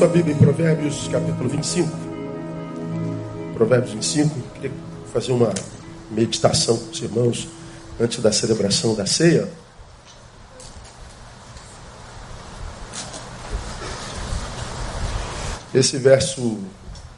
[0.00, 1.90] sua Bíblia em Provérbios capítulo 25.
[3.52, 4.34] Provérbios 25.
[4.54, 4.72] Queria
[5.12, 5.52] fazer uma
[6.10, 7.48] meditação com os irmãos
[8.00, 9.46] antes da celebração da ceia.
[15.74, 16.58] Esse verso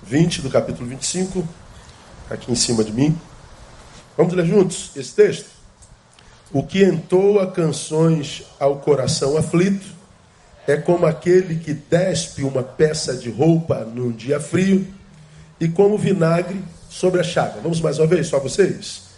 [0.02, 1.46] 20 do capítulo 25,
[2.28, 3.16] aqui em cima de mim.
[4.16, 5.51] Vamos ler juntos esse texto?
[6.52, 10.02] O que entoa canções ao coração aflito
[10.66, 14.87] é como aquele que despe uma peça de roupa num dia frio
[15.61, 17.61] e como vinagre sobre a chaga.
[17.62, 19.11] Vamos mais uma vez, só vocês?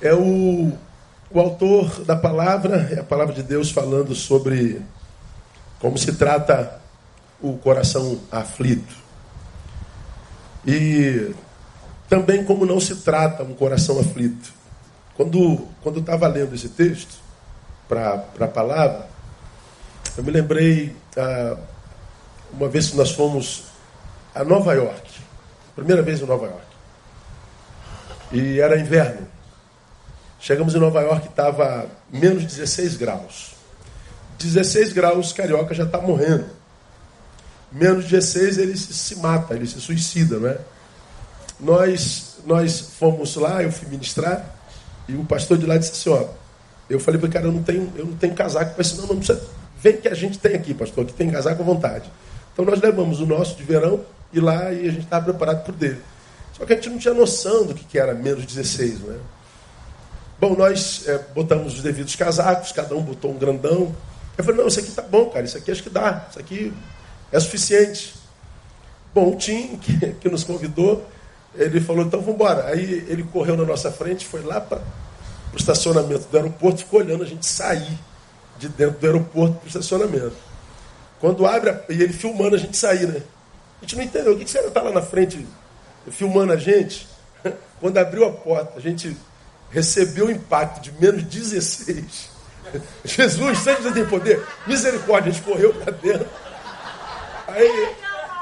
[0.00, 0.72] É o,
[1.30, 4.80] o autor da palavra, é a palavra de Deus falando sobre
[5.80, 6.80] como se trata
[7.40, 8.94] o coração aflito.
[10.66, 11.34] E
[12.08, 14.52] também como não se trata um coração aflito.
[15.16, 17.14] Quando, quando estava lendo esse texto
[17.88, 19.08] para a palavra,
[20.16, 21.56] eu me lembrei ah,
[22.52, 23.64] uma vez que nós fomos
[24.34, 25.10] a Nova York,
[25.74, 26.66] primeira vez em Nova York,
[28.32, 29.26] e era inverno.
[30.38, 33.56] Chegamos em Nova York, estava menos 16 graus.
[34.38, 36.46] 16 graus, carioca já está morrendo.
[37.72, 40.58] Menos 16 ele se, se mata, ele se suicida, não é?
[41.58, 44.54] Nós, nós fomos lá, eu fui ministrar,
[45.08, 46.28] e o pastor de lá disse assim, ó,
[46.88, 49.16] eu falei para o cara, eu não tenho, eu não tenho casaco, mas senão não
[49.16, 49.42] precisa.
[49.80, 52.10] Vem que a gente tem aqui, pastor, que tem casaco à vontade.
[52.52, 55.74] Então nós levamos o nosso de verão e lá e a gente estava preparado por
[55.74, 56.00] dele.
[56.52, 59.18] Só que a gente não tinha noção do que, que era menos 16, não é?
[60.38, 63.94] Bom, nós é, botamos os devidos casacos, cada um botou um grandão.
[64.36, 66.72] Eu falei, não, isso aqui tá bom, cara, isso aqui acho que dá, isso aqui
[67.32, 68.14] é suficiente.
[69.14, 71.06] Bom, o Tim, que, que nos convidou,
[71.54, 72.66] ele falou, então vamos embora.
[72.66, 74.82] Aí ele correu na nossa frente, foi lá para
[75.52, 77.98] o estacionamento do aeroporto, ficou olhando a gente sair
[78.58, 80.36] de dentro do aeroporto para o estacionamento.
[81.20, 83.22] Quando abre, a, e ele filmando a gente sair, né?
[83.78, 85.46] A gente não entendeu, o que, que você está lá na frente
[86.10, 87.08] filmando a gente?
[87.80, 89.16] Quando abriu a porta, a gente
[89.70, 92.30] recebeu o impacto de menos 16.
[93.04, 96.28] Jesus, Santo tem poder, misericórdia, a gente correu para dentro.
[97.48, 97.94] Aí,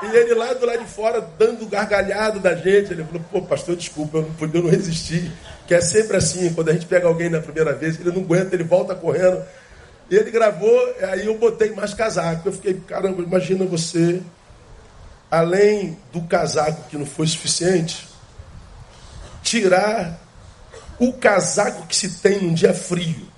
[0.03, 3.77] e ele lá do lado de fora, dando gargalhado da gente, ele falou, pô, pastor,
[3.77, 5.31] desculpa, eu não podia não resistir.
[5.67, 8.55] Que é sempre assim, quando a gente pega alguém na primeira vez, ele não aguenta,
[8.55, 9.43] ele volta correndo.
[10.11, 12.49] E ele gravou, aí eu botei mais casaco.
[12.49, 14.21] Eu fiquei, caramba, imagina você,
[15.31, 18.09] além do casaco que não foi suficiente,
[19.43, 20.19] tirar
[20.99, 23.29] o casaco que se tem num dia frio.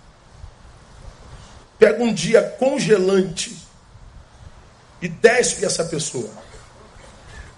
[1.79, 3.66] Pega um dia congelante
[5.01, 6.31] e despe essa pessoa.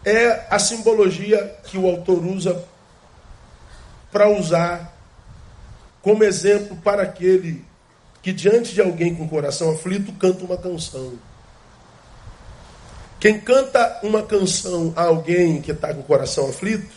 [0.05, 2.65] É a simbologia que o autor usa
[4.11, 4.97] para usar
[6.03, 7.65] como exemplo para aquele
[8.23, 11.19] que, diante de alguém com coração aflito, canta uma canção.
[13.21, 16.97] Quem canta uma canção a alguém que está com o coração aflito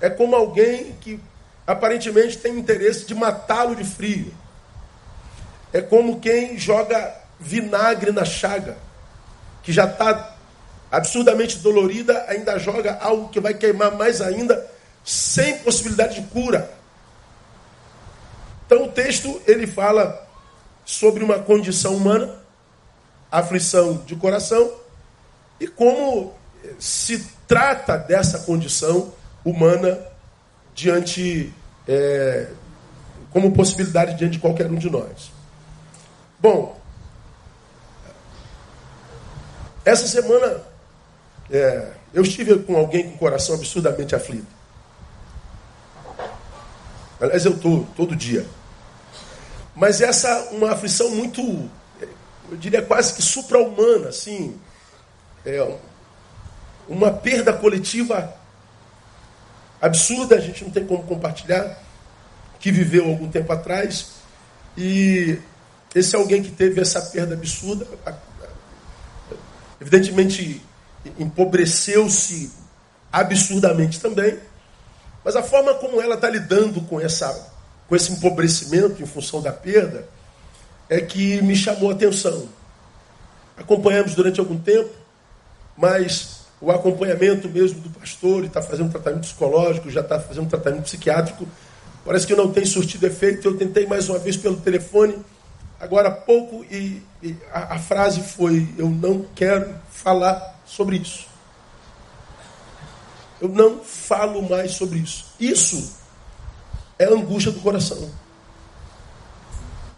[0.00, 1.20] é como alguém que
[1.66, 4.32] aparentemente tem interesse de matá-lo de frio.
[5.72, 8.76] É como quem joga vinagre na chaga,
[9.64, 10.36] que já está
[10.92, 14.70] absurdamente dolorida, ainda joga algo que vai queimar mais ainda,
[15.04, 16.70] sem possibilidade de cura.
[18.66, 20.24] Então o texto ele fala
[20.84, 22.36] sobre uma condição humana,
[23.30, 24.70] aflição de coração,
[25.58, 26.34] e como
[26.78, 29.12] se trata dessa condição
[29.44, 29.98] humana
[30.74, 31.52] diante,
[31.88, 32.48] é,
[33.30, 35.32] como possibilidade diante de qualquer um de nós.
[36.38, 36.78] Bom,
[39.84, 40.62] essa semana
[41.50, 44.46] é, eu estive com alguém com o coração absurdamente aflito.
[47.20, 48.46] Aliás, eu estou todo dia.
[49.74, 51.40] Mas essa uma aflição muito,
[52.50, 54.58] eu diria quase que supra-humana, assim.
[55.44, 55.76] É,
[56.88, 58.34] uma perda coletiva
[59.80, 61.78] absurda, a gente não tem como compartilhar,
[62.58, 64.06] que viveu algum tempo atrás.
[64.76, 65.38] E
[65.94, 67.86] esse alguém que teve essa perda absurda,
[69.84, 70.62] evidentemente
[71.18, 72.50] empobreceu-se
[73.12, 74.38] absurdamente também,
[75.22, 77.52] mas a forma como ela está lidando com, essa,
[77.86, 80.08] com esse empobrecimento em função da perda
[80.88, 82.48] é que me chamou a atenção.
[83.56, 84.90] Acompanhamos durante algum tempo,
[85.76, 91.46] mas o acompanhamento mesmo do pastor, está fazendo tratamento psicológico, já está fazendo tratamento psiquiátrico.
[92.04, 93.48] Parece que não tem surtido efeito.
[93.48, 95.16] Eu tentei mais uma vez pelo telefone,
[95.80, 101.26] agora há pouco, e, e a, a frase foi: Eu não quero falar sobre isso.
[103.40, 105.26] Eu não falo mais sobre isso.
[105.38, 105.94] Isso
[106.98, 108.10] é angústia do coração.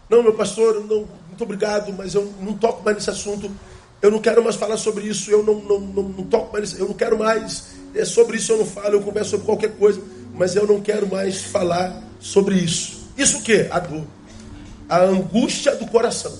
[0.09, 3.51] Não, meu pastor, não, muito obrigado, mas eu não toco mais nesse assunto.
[4.01, 5.29] Eu não quero mais falar sobre isso.
[5.29, 7.75] Eu não, não, não, não toco mais Eu não quero mais.
[7.95, 8.95] É sobre isso eu não falo.
[8.95, 10.01] Eu converso sobre qualquer coisa.
[10.33, 13.07] Mas eu não quero mais falar sobre isso.
[13.17, 13.67] Isso o que?
[13.71, 14.05] A dor.
[14.89, 16.33] A angústia do coração.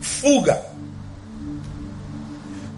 [0.00, 0.62] Fuga.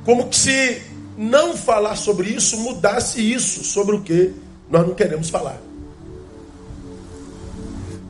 [0.04, 0.82] Como que se
[1.18, 4.32] não falar sobre isso mudasse isso sobre o que
[4.70, 5.60] nós não queremos falar.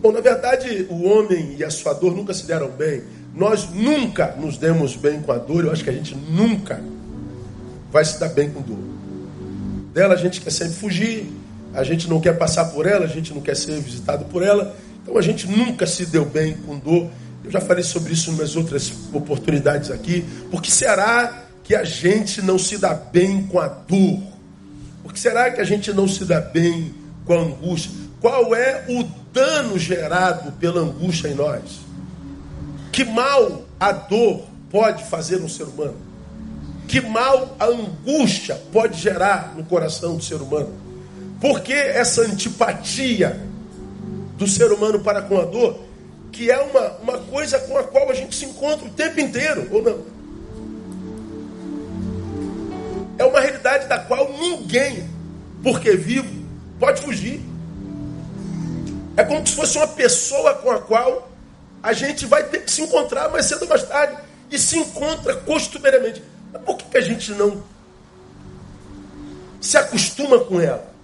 [0.00, 3.02] Bom, na verdade, o homem e a sua dor nunca se deram bem.
[3.34, 5.64] Nós nunca nos demos bem com a dor.
[5.64, 6.80] Eu acho que a gente nunca
[7.90, 8.78] vai se dar bem com dor.
[9.92, 11.26] Dela a gente quer sempre fugir,
[11.72, 14.76] a gente não quer passar por ela, a gente não quer ser visitado por ela.
[15.08, 17.08] Então a gente nunca se deu bem com dor.
[17.43, 20.22] Eu já falei sobre isso em umas outras oportunidades aqui.
[20.50, 24.20] Por que será que a gente não se dá bem com a dor?
[25.02, 26.94] Por que será que a gente não se dá bem
[27.25, 27.90] com a angústia?
[28.20, 29.02] Qual é o
[29.32, 31.81] dano gerado pela angústia em nós?
[32.93, 35.96] Que mal a dor pode fazer no ser humano?
[36.87, 40.75] Que mal a angústia pode gerar no coração do ser humano?
[41.40, 43.47] Por que essa antipatia
[44.38, 45.79] do ser humano para com a dor,
[46.31, 49.69] que é uma, uma coisa com a qual a gente se encontra o tempo inteiro,
[49.73, 50.19] ou não?
[53.19, 55.11] É uma realidade da qual ninguém,
[55.62, 56.32] porque vivo,
[56.79, 57.40] pode fugir.
[59.17, 61.29] É como se fosse uma pessoa com a qual
[61.82, 64.17] a gente vai ter que se encontrar mais cedo ou mais tarde.
[64.50, 66.23] E se encontra costumeiramente.
[66.52, 67.62] Mas por que, que a gente não
[69.61, 70.97] se acostuma com ela?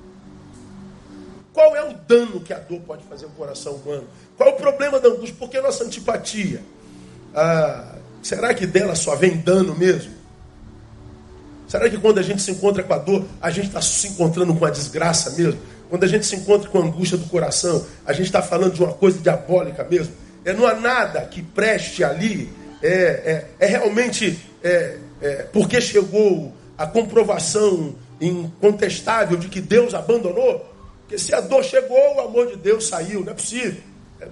[1.55, 4.09] Qual é o dano que a dor pode fazer no coração humano?
[4.37, 5.37] Qual é o problema da angústia?
[5.39, 6.61] Por que a nossa antipatia?
[7.33, 10.12] Ah, será que dela só vem dano mesmo?
[11.69, 14.53] Será que quando a gente se encontra com a dor, a gente está se encontrando
[14.55, 15.61] com a desgraça mesmo?
[15.89, 18.83] Quando a gente se encontra com a angústia do coração, a gente está falando de
[18.83, 20.12] uma coisa diabólica mesmo.
[20.45, 22.53] É, não há nada que preste ali.
[22.83, 30.74] É, é, é realmente é, é, porque chegou a comprovação incontestável de que Deus abandonou.
[31.14, 33.20] Porque se a dor chegou, o amor de Deus saiu.
[33.25, 33.81] Não é possível.
[34.20, 34.26] É,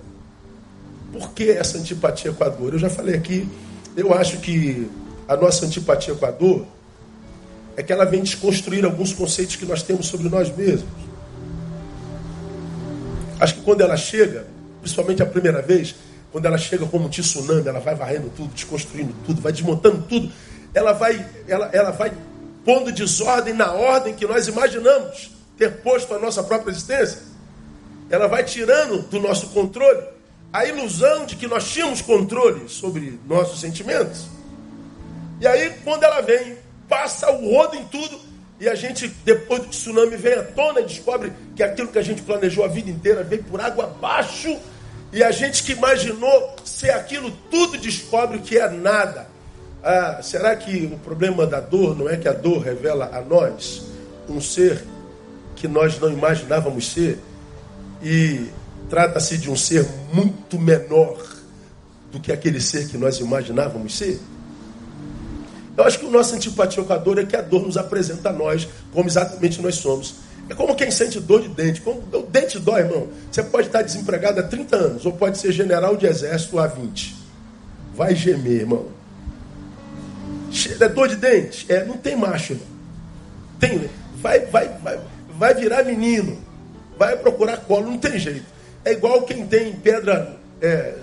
[1.13, 2.73] por que essa antipatia com a dor?
[2.73, 3.49] Eu já falei aqui,
[3.97, 4.91] eu acho que
[5.29, 6.67] a nossa antipatia com a dor
[7.77, 10.91] é que ela vem desconstruir alguns conceitos que nós temos sobre nós mesmos.
[13.39, 14.47] Acho que quando ela chega,
[14.81, 15.95] principalmente a primeira vez,
[16.33, 20.33] quando ela chega como um tsunami, ela vai varrendo tudo, desconstruindo tudo, vai desmontando tudo,
[20.75, 22.13] ela vai, ela, ela vai
[22.65, 27.21] pondo desordem na ordem que nós imaginamos ter posto a nossa própria existência.
[28.11, 30.03] Ela vai tirando do nosso controle
[30.53, 34.27] a ilusão de que nós tínhamos controle sobre nossos sentimentos.
[35.41, 36.57] E aí, quando ela vem,
[36.89, 38.21] passa o rodo em tudo,
[38.61, 42.03] e a gente, depois do tsunami, vem à tona e descobre que aquilo que a
[42.03, 44.57] gente planejou a vida inteira veio por água abaixo.
[45.13, 49.27] E a gente que imaginou ser aquilo tudo descobre que é nada.
[49.83, 53.83] Ah, será que o problema da dor não é que a dor revela a nós
[54.29, 54.85] um ser
[55.57, 57.19] que nós não imaginávamos ser?
[58.03, 58.49] E
[58.89, 61.19] trata-se de um ser muito menor
[62.11, 64.21] do que aquele ser que nós imaginávamos ser?
[65.77, 68.29] Eu acho que o nosso antipatia com a dor é que a dor nos apresenta
[68.29, 70.17] a nós como exatamente nós somos.
[70.49, 71.81] É como quem sente dor de dente.
[71.81, 73.09] Como, o dente dói, irmão.
[73.31, 77.17] Você pode estar desempregado há 30 anos, ou pode ser general de exército há 20.
[77.95, 78.87] Vai gemer, irmão.
[80.79, 81.65] É dor de dente?
[81.73, 82.67] É, não tem macho, irmão.
[83.59, 83.91] Tem,
[84.21, 85.01] vai, vai, vai,
[85.43, 86.39] vai virar menino.
[86.97, 88.47] Vai procurar colo, não tem jeito.
[88.85, 90.95] É igual quem tem pedra é,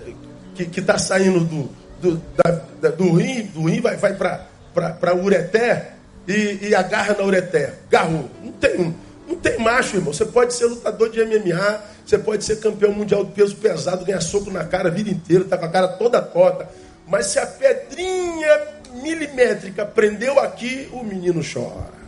[0.56, 1.70] que está saindo do,
[2.02, 5.92] do, da, da, do rim, do rim vai, vai para ureté
[6.26, 7.74] e, e agarra na ureté.
[7.92, 8.30] Garrou.
[8.42, 8.96] Não tem,
[9.28, 10.14] não tem macho, irmão.
[10.14, 14.22] Você pode ser lutador de MMA, você pode ser campeão mundial de peso pesado, ganhar
[14.22, 16.66] soco na cara a vida inteira, tá com a cara toda torta.
[17.06, 18.58] Mas se a pedrinha
[19.04, 21.99] milimétrica prendeu aqui, o menino chora.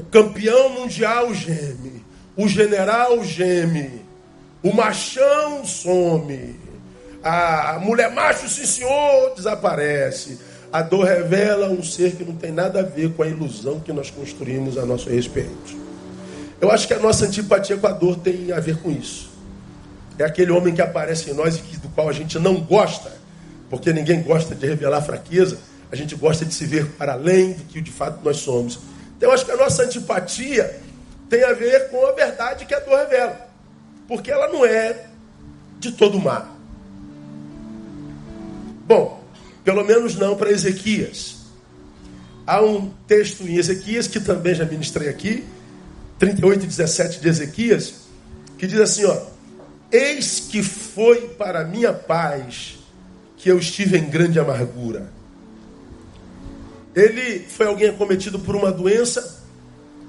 [0.00, 2.02] O campeão mundial geme.
[2.34, 4.00] O general geme.
[4.62, 6.58] O machão some.
[7.22, 10.38] A mulher macho, sim senhor, desaparece.
[10.72, 13.92] A dor revela um ser que não tem nada a ver com a ilusão que
[13.92, 15.76] nós construímos a nosso respeito.
[16.58, 19.30] Eu acho que a nossa antipatia com a dor tem a ver com isso.
[20.18, 23.12] É aquele homem que aparece em nós e que, do qual a gente não gosta,
[23.68, 25.58] porque ninguém gosta de revelar fraqueza,
[25.92, 28.78] a gente gosta de se ver para além do que de fato nós somos.
[29.20, 30.80] Então eu acho que a nossa antipatia
[31.28, 33.50] tem a ver com a verdade que a dor revela.
[34.08, 35.08] Porque ela não é
[35.78, 36.50] de todo mar.
[38.86, 39.22] Bom,
[39.62, 41.36] pelo menos não para Ezequias.
[42.46, 45.44] há um texto em Ezequias, que também já ministrei aqui,
[46.18, 47.94] 38 e 17 de Ezequias,
[48.56, 49.20] que diz assim: ó,
[49.92, 52.78] Eis que foi para minha paz
[53.36, 55.12] que eu estive em grande amargura.
[56.94, 59.40] Ele foi alguém acometido por uma doença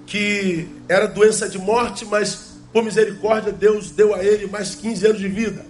[0.06, 5.20] que era doença de morte, mas por misericórdia Deus deu a ele mais 15 anos
[5.20, 5.66] de vida.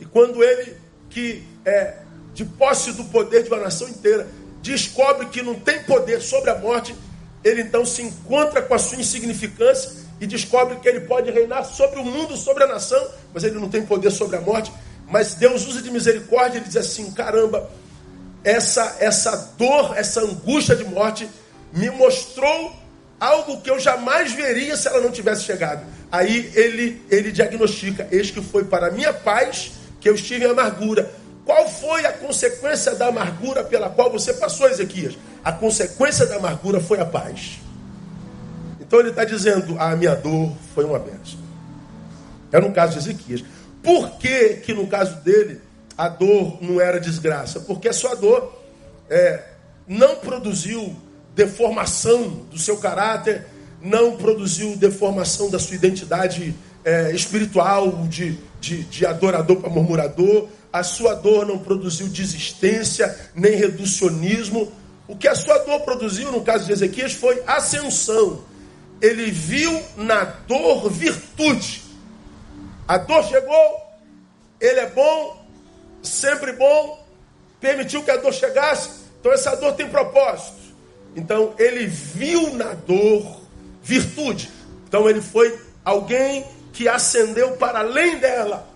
[0.00, 0.76] E quando ele,
[1.08, 1.98] que é
[2.34, 4.26] de posse do poder de uma nação inteira,
[4.62, 6.94] descobre que não tem poder sobre a morte,
[7.42, 12.00] ele então se encontra com a sua insignificância e descobre que ele pode reinar sobre
[12.00, 14.72] o mundo, sobre a nação, mas ele não tem poder sobre a morte.
[15.08, 17.70] Mas Deus usa de misericórdia, ele diz assim: caramba,
[18.44, 21.28] essa, essa dor, essa angústia de morte
[21.72, 22.72] me mostrou
[23.18, 25.84] algo que eu jamais veria se ela não tivesse chegado.
[26.12, 31.10] Aí ele, ele diagnostica: eis que foi para minha paz que eu estive em amargura.
[31.44, 35.16] Qual foi a consequência da amargura pela qual você passou, Ezequias?
[35.44, 37.58] A consequência da amargura foi a paz.
[38.80, 41.38] Então ele está dizendo: a minha dor foi uma bênção.
[42.52, 43.42] É no caso de Ezequias.
[43.82, 45.60] Por que, que no caso dele
[45.96, 47.60] a dor não era desgraça?
[47.60, 48.60] Porque a sua dor
[49.08, 49.42] é,
[49.86, 50.94] não produziu
[51.34, 53.46] deformação do seu caráter,
[53.80, 60.48] não produziu deformação da sua identidade é, espiritual, de, de, de adorador para murmurador.
[60.72, 64.72] A sua dor não produziu desistência, nem reducionismo.
[65.06, 68.42] O que a sua dor produziu, no caso de Ezequias, foi ascensão.
[69.00, 71.82] Ele viu na dor virtude.
[72.88, 73.80] A dor chegou,
[74.60, 75.43] ele é bom,
[76.04, 77.04] sempre bom,
[77.60, 80.64] permitiu que a dor chegasse, então essa dor tem propósito.
[81.16, 83.40] Então ele viu na dor
[83.82, 84.50] virtude.
[84.86, 88.68] Então ele foi alguém que ascendeu para além dela.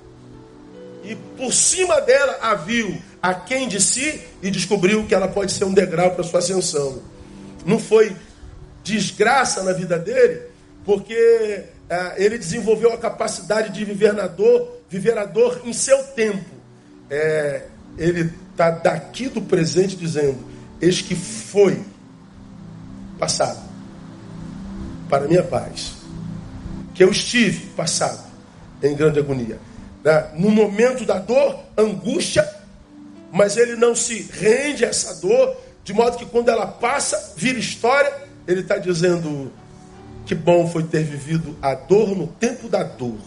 [1.05, 5.53] E por cima dela a viu a quem de si e descobriu que ela pode
[5.53, 7.03] ser um degrau para sua ascensão.
[7.65, 8.17] Não foi
[8.83, 10.43] desgraça na vida dele,
[10.85, 16.03] porque é, ele desenvolveu a capacidade de viver na dor, viver a dor em seu
[16.05, 16.58] tempo.
[17.11, 20.39] É, ele está daqui do presente dizendo:
[20.81, 21.83] Eis que foi
[23.19, 23.61] passado,
[25.09, 25.95] para minha paz,
[26.95, 28.29] que eu estive passado
[28.83, 29.59] em grande agonia.
[30.05, 30.31] Né?
[30.37, 32.49] No momento da dor, angústia,
[33.33, 37.59] mas ele não se rende a essa dor, de modo que quando ela passa, vira
[37.59, 38.13] história,
[38.47, 39.53] ele está dizendo
[40.25, 43.19] que bom foi ter vivido a dor no tempo da dor.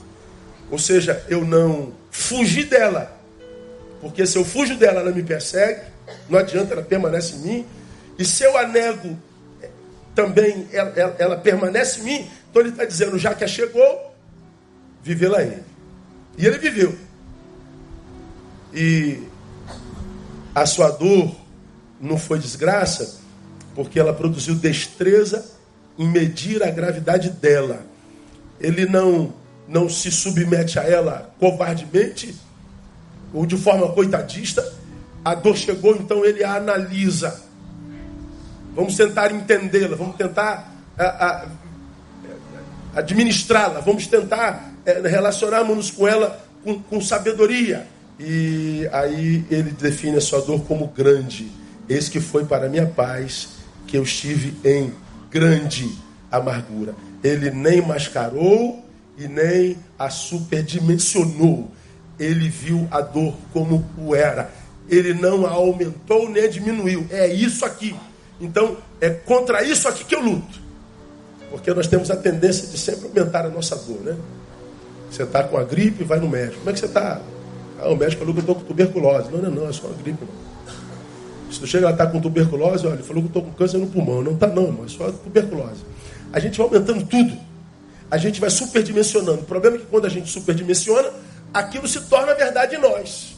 [0.70, 3.21] Ou seja, eu não fugi dela,
[4.02, 5.82] porque se eu fujo dela, ela me persegue,
[6.28, 7.66] não adianta, ela permanece em mim.
[8.18, 9.18] E se eu a nego
[10.16, 12.32] também ela, ela, ela permanece em mim.
[12.50, 14.14] Então ele está dizendo, já que a chegou,
[15.04, 15.64] vivê-la ele.
[16.38, 16.98] E ele viveu.
[18.74, 19.22] E
[20.56, 21.36] a sua dor
[22.00, 23.20] não foi desgraça,
[23.76, 25.46] porque ela produziu destreza
[25.98, 27.86] em medir a gravidade dela.
[28.60, 32.36] Ele não não se submete a ela covardemente
[33.34, 34.64] ou de forma coitadista.
[35.24, 37.52] A dor chegou, então ele a analisa
[38.74, 40.74] Vamos tentar entendê-la, vamos tentar
[42.96, 47.86] administrá-la, vamos tentar é, relacionarmos-nos com ela com, com sabedoria.
[48.20, 51.52] E aí ele define a sua dor como grande.
[51.90, 53.50] Eis que foi para minha paz
[53.88, 54.94] que eu estive em
[55.30, 55.92] grande
[56.32, 56.96] amargura.
[57.22, 58.86] Ele nem mascarou
[59.18, 61.70] e nem a superdimensionou.
[62.20, 64.52] Ele viu a dor como o era.
[64.90, 67.06] Ele não a aumentou nem a diminuiu.
[67.10, 67.96] É isso aqui.
[68.40, 70.60] Então, é contra isso aqui que eu luto.
[71.50, 74.18] Porque nós temos a tendência de sempre aumentar a nossa dor, né?
[75.10, 76.60] Você está com a gripe, vai no médico.
[76.60, 77.22] Como é que você está?
[77.80, 79.30] Ah, o médico falou que eu estou com tuberculose.
[79.32, 80.24] Não, não, não, é só uma gripe.
[80.24, 81.52] Não.
[81.52, 83.78] Se tu chega lá está com tuberculose, olha, ele falou que eu estou com câncer
[83.78, 84.22] no pulmão.
[84.22, 85.84] Não está não, irmão, é só tuberculose.
[86.32, 87.38] A gente vai aumentando tudo.
[88.10, 89.42] A gente vai superdimensionando.
[89.42, 91.10] O problema é que quando a gente superdimensiona,
[91.54, 93.36] aquilo se torna verdade em nós.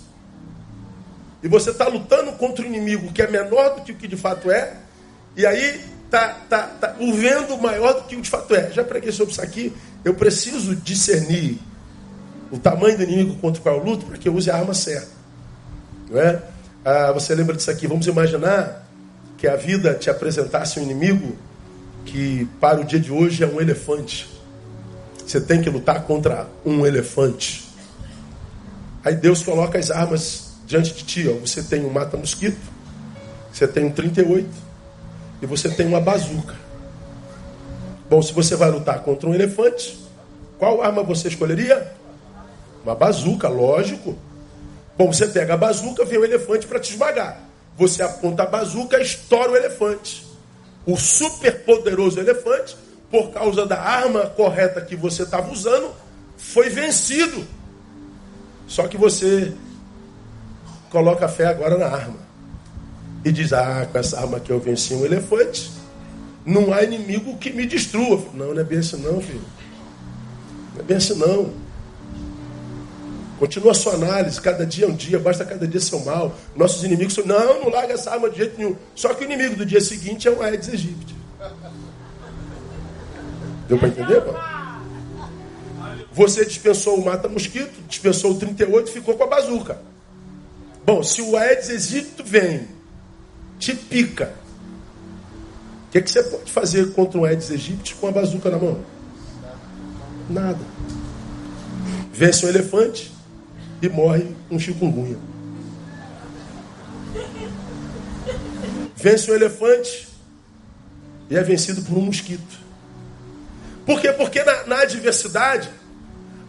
[1.41, 4.15] E você está lutando contra um inimigo que é menor do que o que de
[4.15, 4.77] fato é,
[5.36, 8.72] e aí tá, tá, tá o vendo maior do que o de fato é.
[8.72, 9.74] Já preguei sobre isso aqui.
[10.05, 11.60] Eu preciso discernir
[12.51, 14.74] o tamanho do inimigo contra o qual eu luto para que eu use a arma
[14.74, 15.10] certa.
[16.10, 16.41] Não é?
[16.86, 17.88] Ah, você lembra disso aqui?
[17.88, 18.88] Vamos imaginar
[19.38, 21.36] que a vida te apresentasse um inimigo
[22.05, 24.29] que para o dia de hoje é um elefante.
[25.25, 27.67] Você tem que lutar contra um elefante.
[29.03, 31.29] Aí Deus coloca as armas diante de ti.
[31.29, 31.33] Ó.
[31.39, 32.60] Você tem um mata-mosquito,
[33.51, 34.50] você tem um 38,
[35.41, 36.55] e você tem uma bazuca.
[38.10, 40.00] Bom, se você vai lutar contra um elefante,
[40.57, 41.91] qual arma você escolheria?
[42.83, 44.15] Uma bazuca, lógico.
[44.98, 47.41] Bom, você pega a bazuca, vem o elefante para te esmagar.
[47.77, 50.25] Você aponta a bazuca estoura o elefante.
[50.86, 52.77] O superpoderoso elefante,
[53.10, 55.91] por causa da arma correta que você estava usando,
[56.38, 57.45] foi vencido.
[58.67, 59.53] Só que você
[60.89, 62.17] coloca a fé agora na arma.
[63.25, 65.72] E diz: Ah, com essa arma que eu venci um elefante,
[66.46, 68.22] não há inimigo que me destrua.
[68.34, 69.41] Não, não é bem assim, não, filho.
[70.74, 71.63] Não é bem assim, não.
[73.39, 76.34] Continua a sua análise, cada dia é um dia, basta cada dia ser mal.
[76.55, 78.75] Nossos inimigos são, não, não larga essa arma de jeito nenhum.
[78.96, 81.15] Só que o inimigo do dia seguinte é o Aedes aegypti.
[83.67, 84.34] Deu para entender, pô?
[86.13, 89.82] Você dispensou o mata-mosquito, dispensou o 38 e ficou com a bazuca.
[90.86, 92.67] Bom, se o Aedes aegypti vem,
[93.58, 94.34] te pica,
[95.88, 98.79] o que, que você pode fazer contra o Aedes aegypti com a bazuca na mão?
[100.29, 100.60] Nada.
[102.12, 103.13] Vence um elefante,
[103.84, 105.17] e morre um chikungunya.
[108.96, 110.08] Vence um elefante
[111.29, 112.60] e é vencido por um mosquito.
[113.86, 114.13] Por quê?
[114.13, 115.70] Porque na, na adversidade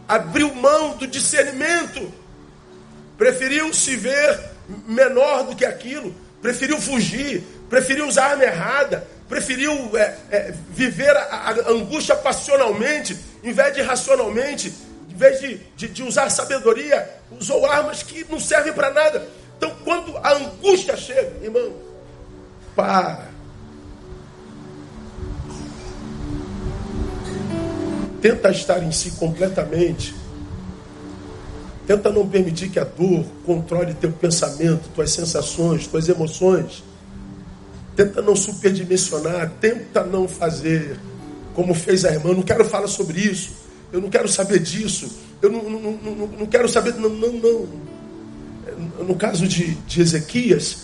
[0.09, 2.13] abriu mão do discernimento,
[3.17, 4.41] preferiu se ver
[4.87, 11.17] menor do que aquilo, preferiu fugir, preferiu usar a arma errada, preferiu é, é, viver
[11.17, 14.73] a, a angústia passionalmente, em vez de racionalmente,
[15.09, 19.27] em vez de, de, de usar sabedoria, usou armas que não servem para nada.
[19.57, 21.73] Então, quando a angústia chega, irmão,
[22.75, 23.34] para.
[28.25, 30.15] Tenta estar em si completamente.
[31.87, 36.83] Tenta não permitir que a dor controle teu pensamento, tuas sensações, tuas emoções.
[37.95, 40.99] Tenta não superdimensionar, tenta não fazer
[41.53, 42.33] como fez a irmã.
[42.33, 43.65] Não quero falar sobre isso
[43.95, 45.09] eu não quero saber disso,
[45.41, 46.95] eu não, não, não, não quero saber.
[46.95, 47.69] Não, não, não.
[49.07, 50.79] No caso de, de Ezequias,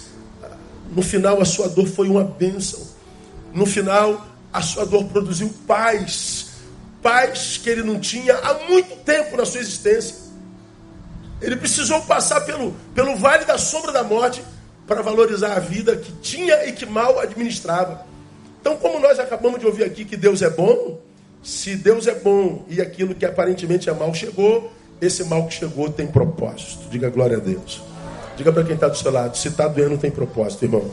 [0.94, 2.78] no final a sua dor foi uma bênção.
[3.52, 6.50] No final, a sua dor produziu paz.
[7.02, 10.17] Paz que ele não tinha há muito tempo na sua existência.
[11.41, 14.43] Ele precisou passar pelo, pelo vale da sombra da morte
[14.86, 18.04] para valorizar a vida que tinha e que mal administrava.
[18.60, 21.00] Então, como nós acabamos de ouvir aqui que Deus é bom,
[21.43, 25.89] se Deus é bom e aquilo que aparentemente é mal chegou, esse mal que chegou
[25.91, 26.89] tem propósito.
[26.91, 27.80] Diga glória a Deus.
[28.36, 30.91] Diga para quem está do seu lado: se está doendo, tem propósito, irmão.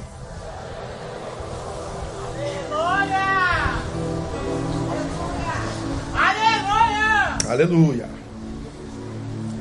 [7.58, 8.08] Aleluia!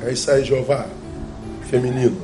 [0.05, 0.85] É isso aí, Jeová.
[1.67, 2.21] Feminino.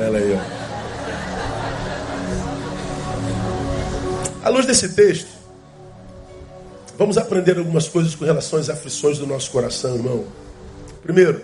[0.00, 0.40] Ela aí, ó.
[4.46, 5.30] À luz desse texto,
[6.96, 10.26] vamos aprender algumas coisas com relação às aflições do nosso coração, irmão.
[11.02, 11.42] Primeiro,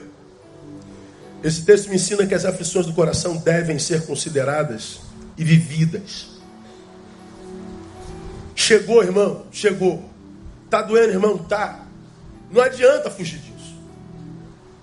[1.42, 5.00] esse texto me ensina que as aflições do coração devem ser consideradas
[5.36, 6.31] e vividas.
[8.54, 10.02] Chegou, irmão, chegou.
[10.68, 11.38] Tá doendo, irmão?
[11.38, 11.84] Tá.
[12.50, 13.76] Não adianta fugir disso.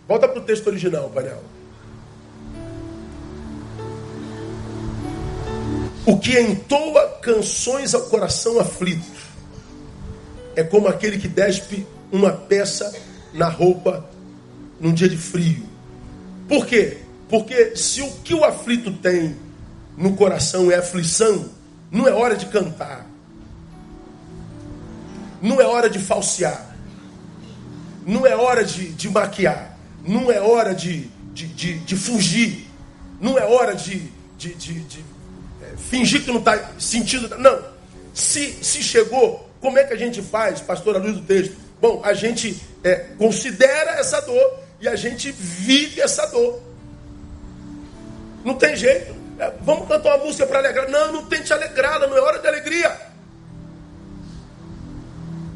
[0.07, 1.43] Volta para o texto original, Panel.
[6.05, 9.05] O que entoa canções ao coração aflito
[10.55, 12.91] é como aquele que despe uma peça
[13.33, 14.09] na roupa
[14.79, 15.63] num dia de frio.
[16.47, 16.97] Por quê?
[17.29, 19.35] Porque se o que o aflito tem
[19.95, 21.45] no coração é aflição,
[21.91, 23.05] não é hora de cantar,
[25.41, 26.75] não é hora de falsear,
[28.05, 32.67] não é hora de, de maquiar, não é hora de, de, de, de fugir,
[33.19, 35.03] não é hora de, de, de, de
[35.77, 37.37] fingir que não está sentindo.
[37.37, 37.61] Não.
[38.13, 41.55] Se, se chegou, como é que a gente faz, pastor, à luz do texto?
[41.81, 46.61] Bom, a gente é, considera essa dor e a gente vive essa dor.
[48.43, 49.15] Não tem jeito.
[49.39, 50.89] É, vamos cantar uma música para alegrar.
[50.89, 53.08] Não, não tente alegrá-la, não é hora de alegria.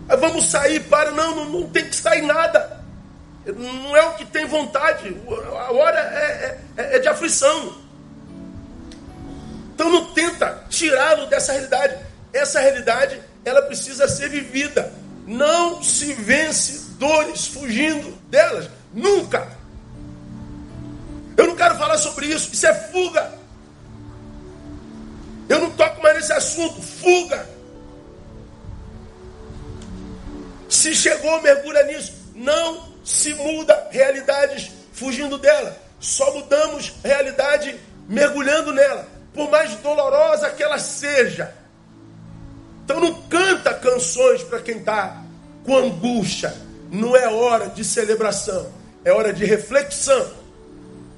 [0.09, 1.11] É, vamos sair para.
[1.11, 2.83] Não, não, não tem que sair nada.
[3.45, 5.15] Não é o que tem vontade.
[5.27, 7.77] A hora é, é, é de aflição.
[9.73, 11.97] Então não tenta tirá-lo dessa realidade.
[12.31, 14.91] Essa realidade, ela precisa ser vivida.
[15.25, 18.69] Não se vence dores fugindo delas.
[18.93, 19.47] Nunca.
[21.35, 22.53] Eu não quero falar sobre isso.
[22.53, 23.31] Isso é fuga.
[25.49, 26.81] Eu não toco mais nesse assunto.
[26.81, 27.52] Fuga.
[30.73, 32.11] Se chegou, mergulha nisso.
[32.33, 35.77] Não se muda realidades fugindo dela.
[35.99, 41.53] Só mudamos realidade mergulhando nela por mais dolorosa que ela seja.
[42.83, 45.21] Então não canta canções para quem está
[45.63, 46.51] com angústia.
[46.91, 48.71] Não é hora de celebração.
[49.05, 50.31] é hora de reflexão,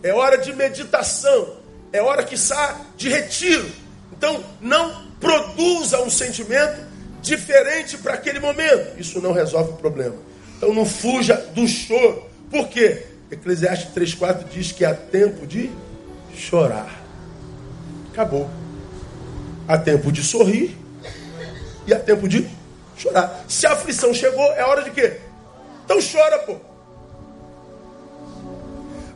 [0.03, 1.55] é hora de meditação,
[1.93, 3.71] é hora que está de retiro.
[4.11, 6.85] Então, não produza um sentimento
[7.25, 8.99] diferente para aquele momento.
[8.99, 10.15] Isso não resolve o problema.
[10.57, 12.23] Então, não fuja do choro.
[12.49, 13.05] Por quê?
[13.31, 15.71] Eclesiastes 3,4 diz que há tempo de
[16.35, 17.03] chorar.
[18.11, 18.49] Acabou.
[19.67, 20.77] Há tempo de sorrir
[21.88, 22.47] e há tempo de
[22.95, 23.43] chorar.
[23.47, 25.19] Se a aflição chegou, é hora de quê?
[25.83, 26.57] Então chora, pô.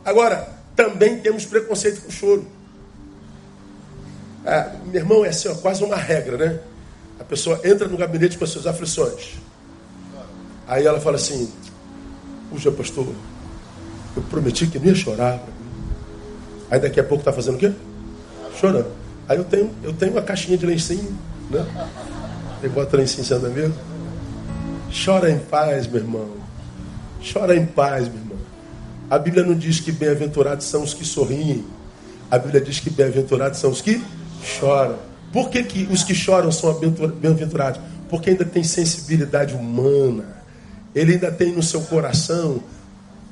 [0.04, 2.46] Agora, também temos preconceito com o choro.
[4.44, 6.60] Ah, meu irmão, é assim, quase uma regra, né?
[7.20, 9.34] A pessoa entra no gabinete com as suas aflições.
[10.66, 11.52] Aí ela fala assim:
[12.50, 13.06] Puxa, pastor,
[14.16, 15.38] eu prometi que não ia chorar.
[16.70, 17.72] Aí daqui a pouco está fazendo o quê?
[18.58, 18.90] Chorando.
[19.28, 21.16] Aí eu tenho, eu tenho uma caixinha de lencinho,
[21.50, 21.64] né?
[22.62, 23.74] Eu boto lencinho em cima da mesa.
[25.04, 26.30] Chora em paz, meu irmão.
[27.32, 28.38] Chora em paz, meu irmão.
[29.10, 31.64] A Bíblia não diz que bem-aventurados são os que sorriem.
[32.30, 34.02] A Bíblia diz que bem-aventurados são os que
[34.42, 35.09] choram.
[35.32, 37.80] Por que, que os que choram são bem-aventurados?
[38.08, 40.24] Porque ainda tem sensibilidade humana.
[40.94, 42.62] Ele ainda tem no seu coração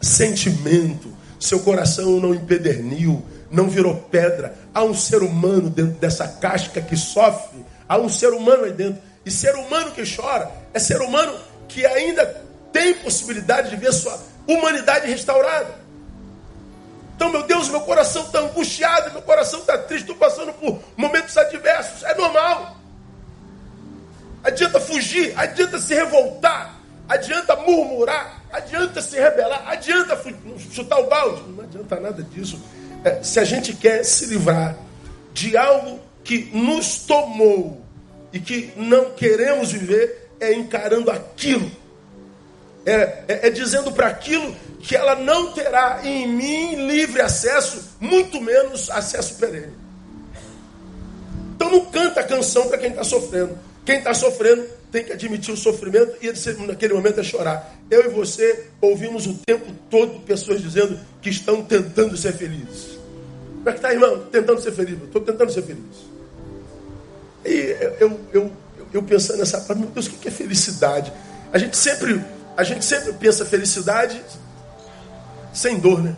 [0.00, 1.08] sentimento.
[1.40, 4.54] Seu coração não empederniu, não virou pedra.
[4.72, 7.64] Há um ser humano dentro dessa casca que sofre.
[7.88, 9.00] Há um ser humano aí dentro.
[9.24, 11.34] E ser humano que chora é ser humano
[11.66, 12.24] que ainda
[12.72, 15.74] tem possibilidade de ver sua humanidade restaurada.
[17.18, 21.36] Então, meu Deus, meu coração está angustiado, meu coração está triste, estou passando por momentos
[21.36, 22.04] adversos.
[22.04, 22.76] É normal.
[24.44, 26.76] Adianta fugir, adianta se revoltar,
[27.08, 30.16] adianta murmurar, adianta se rebelar, adianta
[30.70, 31.42] chutar o balde.
[31.48, 32.62] Não adianta nada disso.
[33.02, 34.76] É, se a gente quer se livrar
[35.32, 37.82] de algo que nos tomou
[38.32, 41.68] e que não queremos viver, é encarando aquilo.
[42.88, 48.40] É, é, é dizendo para aquilo que ela não terá em mim livre acesso, muito
[48.40, 49.74] menos acesso perene.
[51.54, 53.58] Então não canta a canção para quem está sofrendo.
[53.84, 56.32] Quem está sofrendo tem que admitir o sofrimento e
[56.66, 57.76] naquele momento é chorar.
[57.90, 62.98] Eu e você ouvimos o tempo todo pessoas dizendo que estão tentando ser felizes.
[63.56, 64.24] Como é que está, irmão?
[64.30, 65.02] Tentando ser feliz.
[65.02, 65.82] Estou tentando ser feliz.
[67.44, 68.52] E eu, eu,
[68.94, 71.12] eu pensando nessa palavra, meu Deus, o que é felicidade?
[71.52, 72.22] A gente sempre,
[72.58, 74.20] a gente sempre pensa felicidade
[75.54, 76.16] sem dor, né?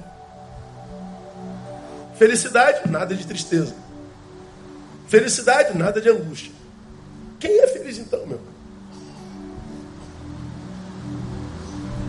[2.16, 3.74] Felicidade, nada de tristeza.
[5.06, 6.50] Felicidade, nada de angústia.
[7.38, 8.40] Quem é feliz então, meu?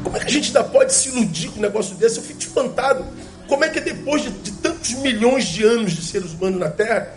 [0.05, 2.15] Como é que a gente ainda pode se iludir com um negócio desse?
[2.15, 3.05] Eu fico espantado.
[3.49, 7.13] Como é que depois de, de tantos milhões de anos de seres humanos na Terra,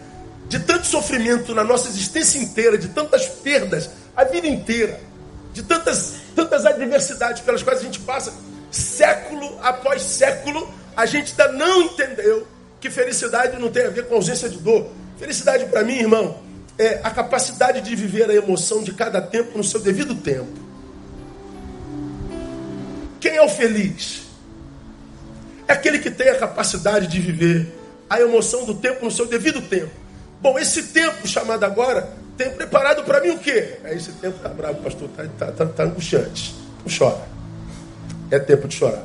[0.49, 4.99] de tanto sofrimento na nossa existência inteira, de tantas perdas, a vida inteira,
[5.53, 8.33] de tantas, tantas adversidades pelas quais a gente passa,
[8.71, 12.47] século após século, a gente ainda não entendeu
[12.81, 14.91] que felicidade não tem a ver com ausência de dor.
[15.19, 16.39] Felicidade para mim, irmão,
[16.79, 20.53] é a capacidade de viver a emoção de cada tempo no seu devido tempo.
[23.21, 24.23] Quem é o feliz?
[25.67, 27.73] É aquele que tem a capacidade de viver
[28.11, 29.91] a emoção do tempo no seu devido tempo.
[30.43, 33.79] Bom, esse tempo chamado agora tem preparado para mim o quê?
[33.85, 36.55] É, esse tempo tá bravo, pastor, tá, tá, tá, tá angustiante.
[36.85, 37.23] Não chora.
[38.31, 39.05] É tempo de chorar.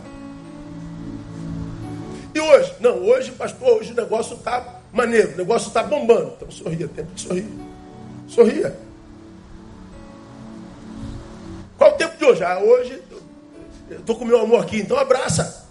[2.33, 2.73] E hoje?
[2.79, 6.33] Não, hoje, pastor, hoje o negócio tá maneiro, o negócio tá bombando.
[6.37, 7.47] Então sorria, é tempo de sorrir.
[8.27, 8.75] Sorria.
[11.77, 12.43] Qual o tempo de hoje?
[12.43, 13.01] Ah, hoje
[13.89, 15.67] eu tô com meu amor aqui, então abraça.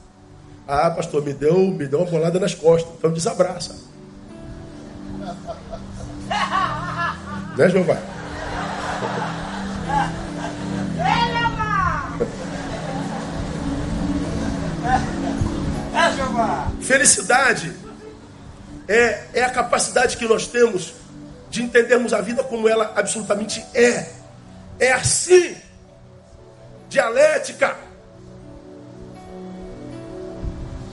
[0.67, 3.77] Ah, pastor, me deu, me deu uma bolada nas costas, então desabraça.
[7.59, 7.99] Né, Jeová?
[16.81, 17.75] Felicidade
[18.87, 20.95] é, é a capacidade que nós temos
[21.51, 24.09] de entendermos a vida como ela absolutamente é.
[24.79, 25.57] É assim.
[26.89, 27.77] Dialética.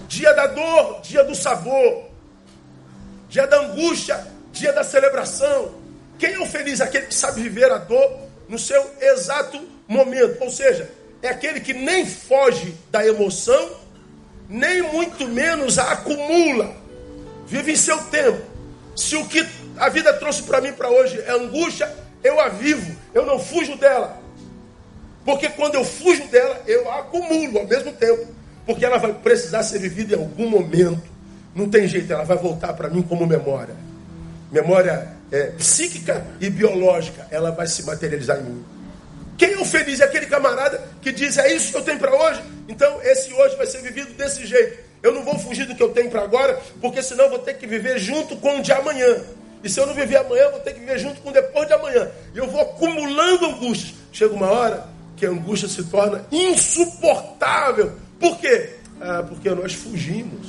[0.08, 2.10] Dia da dor, dia do sabor.
[3.30, 5.85] Dia da angústia, dia da celebração.
[6.18, 6.82] Quem é o feliz?
[6.82, 10.42] Aquele que sabe viver a dor no seu exato momento.
[10.42, 10.90] Ou seja,
[11.22, 13.72] é aquele que nem foge da emoção,
[14.48, 16.76] nem muito menos a acumula.
[17.48, 18.42] Vive em seu tempo.
[18.96, 19.46] Se o que
[19.78, 23.76] a vida trouxe para mim para hoje é angústia, eu a vivo, eu não fujo
[23.78, 24.20] dela.
[25.26, 28.28] Porque quando eu fujo dela, eu a acumulo ao mesmo tempo.
[28.66, 31.04] Porque ela vai precisar ser vivida em algum momento.
[31.54, 33.76] Não tem jeito, ela vai voltar para mim como memória.
[34.52, 38.66] Memória é, psíquica e biológica, ela vai se materializar em mim.
[39.38, 40.00] Quem é o feliz?
[40.00, 43.58] É aquele camarada que diz: É isso que eu tenho para hoje, então esse hoje
[43.58, 44.86] vai ser vivido desse jeito.
[45.04, 47.68] Eu não vou fugir do que eu tenho para agora, porque senão vou ter que
[47.68, 49.18] viver junto com o de amanhã.
[49.62, 52.10] E se eu não viver amanhã, vou ter que viver junto com depois de amanhã.
[52.34, 53.94] E eu vou acumulando angústias.
[54.14, 57.94] Chega uma hora que a angústia se torna insuportável.
[58.20, 58.70] Por quê?
[59.02, 60.48] Ah, porque nós fugimos.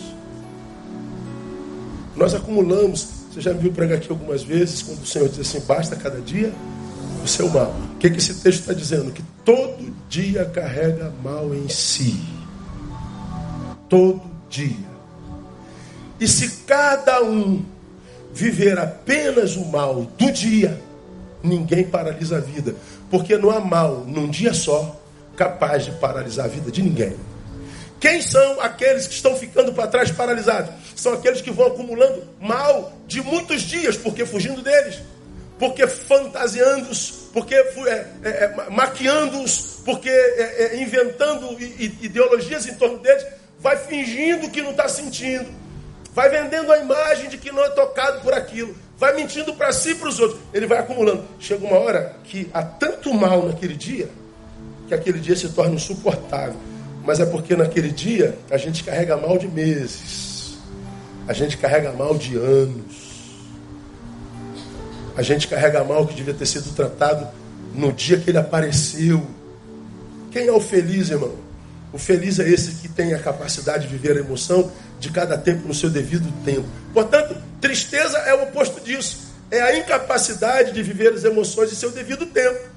[2.15, 3.16] Nós acumulamos.
[3.37, 6.23] Você já me viu pregar aqui algumas vezes, quando o Senhor diz assim: basta cada
[6.23, 6.51] dia
[7.23, 7.77] o seu mal.
[7.95, 9.13] O que, que esse texto está dizendo?
[9.13, 12.19] Que todo dia carrega mal em si.
[13.91, 14.87] Todo dia.
[16.19, 17.63] E se cada um
[18.33, 20.81] viver apenas o mal do dia,
[21.43, 22.75] ninguém paralisa a vida.
[23.11, 24.99] Porque não há mal num dia só
[25.37, 27.13] capaz de paralisar a vida de ninguém.
[28.01, 30.71] Quem são aqueles que estão ficando para trás paralisados?
[30.95, 35.01] São aqueles que vão acumulando mal de muitos dias, porque fugindo deles,
[35.59, 43.25] porque fantasiando-os, porque é, é, é maquiando-os, porque é, é inventando ideologias em torno deles,
[43.59, 45.47] vai fingindo que não está sentindo,
[46.13, 49.91] vai vendendo a imagem de que não é tocado por aquilo, vai mentindo para si
[49.91, 50.41] e para os outros.
[50.53, 51.25] Ele vai acumulando.
[51.39, 54.09] Chega uma hora que há tanto mal naquele dia,
[54.87, 56.57] que aquele dia se torna insuportável.
[57.07, 60.59] Mas é porque naquele dia a gente carrega mal de meses,
[61.29, 63.07] a gente carrega mal de anos,
[65.17, 67.29] a gente carrega mal que devia ter sido tratado
[67.73, 69.25] no dia que ele apareceu.
[70.33, 71.33] Quem é o feliz, irmão?
[71.93, 75.67] O feliz é esse que tem a capacidade de viver a emoção de cada tempo
[75.69, 76.67] no seu devido tempo.
[76.93, 79.33] Portanto, tristeza é o oposto disso.
[79.49, 82.76] É a incapacidade de viver as emoções em seu devido tempo.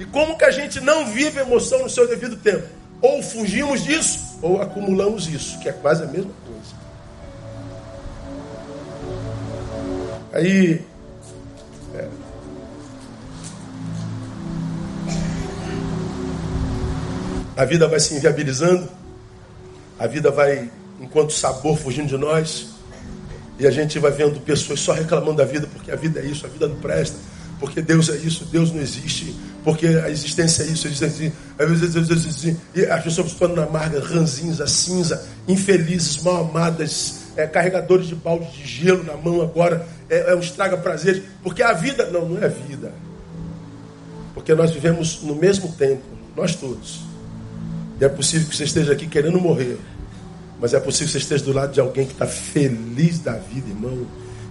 [0.00, 2.66] E como que a gente não vive emoção no seu devido tempo?
[3.00, 6.80] Ou fugimos disso, ou acumulamos isso, que é quase a mesma coisa.
[10.32, 10.84] Aí.
[11.94, 12.08] É,
[17.56, 19.00] a vida vai se inviabilizando
[20.00, 22.68] a vida vai, enquanto sabor, fugindo de nós.
[23.58, 26.46] E a gente vai vendo pessoas só reclamando da vida, porque a vida é isso,
[26.46, 27.18] a vida não presta,
[27.60, 31.28] porque Deus é isso, Deus não existe, porque a existência é isso, a existência é
[31.28, 32.60] isso.
[32.74, 38.50] E as pessoas se tornam amargas, ranzinhas, cinza, infelizes, mal amadas, é, carregadores de balde
[38.50, 42.42] de gelo na mão agora, é, é um estraga prazer, porque a vida, não, não
[42.42, 42.92] é vida.
[44.32, 46.02] Porque nós vivemos no mesmo tempo,
[46.34, 47.02] nós todos.
[48.00, 49.78] E é possível que você esteja aqui querendo morrer.
[50.58, 53.68] Mas é possível que você esteja do lado de alguém que está feliz da vida,
[53.68, 54.06] irmão,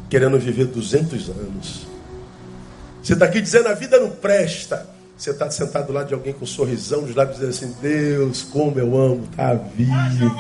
[0.10, 1.89] querendo viver 200 anos.
[3.02, 4.88] Você está aqui dizendo a vida não presta.
[5.18, 8.44] Você está sentado do lado de alguém com um sorrisão dos lábios dizendo assim: Deus,
[8.44, 10.36] como eu amo estar tá vivo.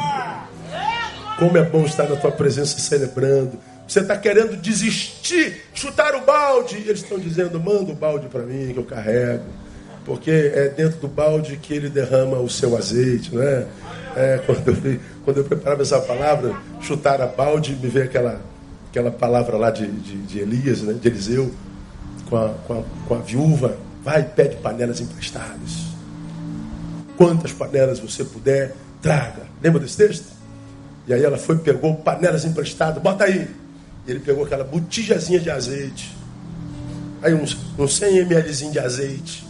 [1.37, 3.57] Como é bom estar na tua presença celebrando.
[3.87, 6.77] Você está querendo desistir, chutar o balde.
[6.77, 9.43] Eles estão dizendo: manda o balde para mim que eu carrego
[10.09, 13.67] porque é dentro do balde que ele derrama o seu azeite, não é?
[14.15, 18.41] é quando, eu, quando eu preparava essa palavra, chutar a balde, me veio aquela,
[18.89, 20.93] aquela palavra lá de, de, de Elias, né?
[20.93, 21.51] de Eliseu,
[22.29, 25.89] com a, com, a, com a viúva, vai e pede panelas emprestadas.
[27.17, 29.43] Quantas panelas você puder, traga.
[29.61, 30.27] Lembra desse texto?
[31.07, 33.47] E aí ela foi pegou panelas emprestadas, bota aí.
[34.07, 36.15] E ele pegou aquela botijazinha de azeite.
[37.21, 39.45] Aí uns, uns 100 mlzinho de azeite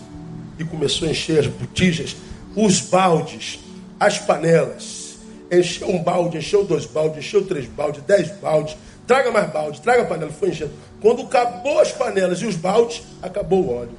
[0.57, 2.15] e começou a encher as botijas,
[2.55, 3.59] os baldes,
[3.99, 5.17] as panelas.
[5.51, 8.75] Encheu um balde, encheu dois baldes, encheu três baldes, dez baldes.
[9.09, 10.31] Traga mais balde, traga panela.
[10.31, 10.71] Foi enchendo.
[11.01, 13.97] Quando acabou as panelas e os baldes, acabou o óleo.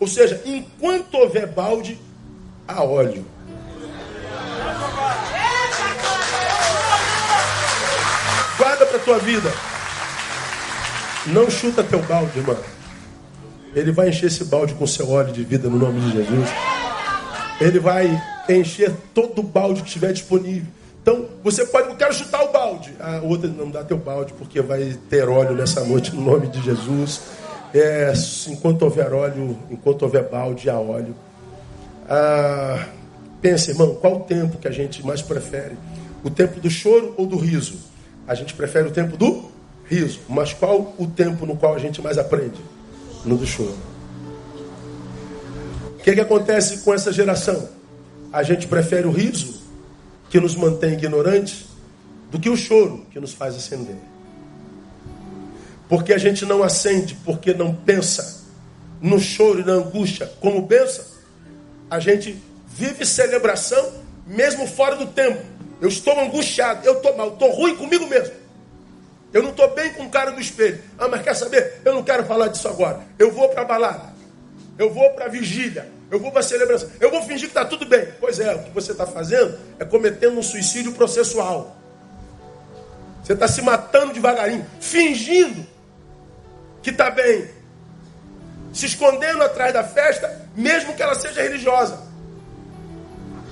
[0.00, 1.98] Ou seja, enquanto houver balde,
[2.66, 3.26] há óleo.
[8.56, 9.52] Guarda para tua vida.
[11.26, 12.56] Não chuta teu balde, irmão.
[13.74, 16.48] Ele vai encher esse balde com seu óleo de vida no nome de Jesus.
[17.60, 20.77] Ele vai encher todo o balde que estiver disponível.
[21.08, 22.94] Então, você pode, eu quero chutar o balde.
[23.00, 26.60] A outra não dá teu balde, porque vai ter óleo nessa noite no nome de
[26.62, 27.22] Jesus.
[27.72, 28.12] É,
[28.48, 31.14] enquanto houver óleo, enquanto houver balde, há óleo.
[32.06, 32.88] Ah,
[33.40, 35.78] pensa, irmão, qual o tempo que a gente mais prefere?
[36.22, 37.78] O tempo do choro ou do riso?
[38.26, 39.50] A gente prefere o tempo do
[39.86, 40.20] riso.
[40.28, 42.60] Mas qual o tempo no qual a gente mais aprende?
[43.24, 43.76] no do choro.
[45.98, 47.68] O que, que acontece com essa geração?
[48.32, 49.57] A gente prefere o riso,
[50.28, 51.66] que nos mantém ignorantes,
[52.30, 53.96] do que o choro, que nos faz acender.
[55.88, 58.44] Porque a gente não acende, porque não pensa
[59.00, 61.04] no choro e na angústia como benção.
[61.90, 62.36] A gente
[62.66, 63.92] vive celebração
[64.26, 65.42] mesmo fora do tempo.
[65.80, 68.34] Eu estou angustiado, eu estou mal, estou ruim comigo mesmo.
[69.32, 70.82] Eu não estou bem com o cara do espelho.
[70.98, 71.80] Ah, mas quer saber?
[71.84, 73.00] Eu não quero falar disso agora.
[73.18, 74.12] Eu vou para a balada.
[74.78, 77.64] eu vou para a vigília, eu vou para a celebração, eu vou fingir que está
[77.64, 78.08] tudo bem.
[78.18, 81.76] Pois é, o que você está fazendo é cometendo um suicídio processual.
[83.22, 85.66] Você está se matando devagarinho, fingindo
[86.82, 87.50] que está bem,
[88.72, 92.00] se escondendo atrás da festa, mesmo que ela seja religiosa.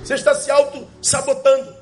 [0.03, 1.75] Você está se auto-sabotando.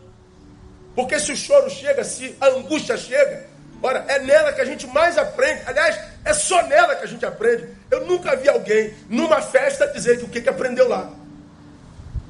[0.95, 3.47] Porque se o choro chega, se a angústia chega,
[3.81, 5.61] ora, é nela que a gente mais aprende.
[5.65, 7.69] Aliás, é só nela que a gente aprende.
[7.89, 11.11] Eu nunca vi alguém numa festa dizer que o que, que aprendeu lá.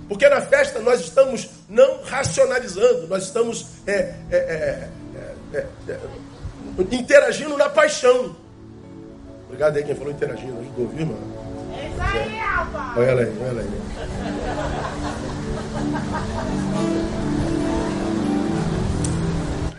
[0.08, 4.89] Porque na festa nós estamos não racionalizando, nós estamos é, é, é,
[5.53, 5.99] é, é
[6.91, 8.36] interagindo na paixão.
[9.45, 11.36] Obrigado aí quem falou interagindo, ajudou, viu, mano?
[11.73, 12.93] É isso aí, Alba!
[12.97, 13.69] Olha ela aí, olha ela aí.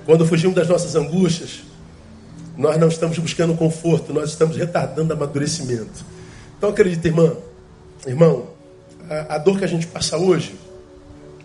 [0.07, 1.63] Quando fugimos das nossas angústias,
[2.57, 6.05] nós não estamos buscando conforto, nós estamos retardando amadurecimento.
[6.57, 7.33] Então acredita, irmã,
[8.07, 8.47] irmão,
[9.11, 10.55] a, a dor que a gente passa hoje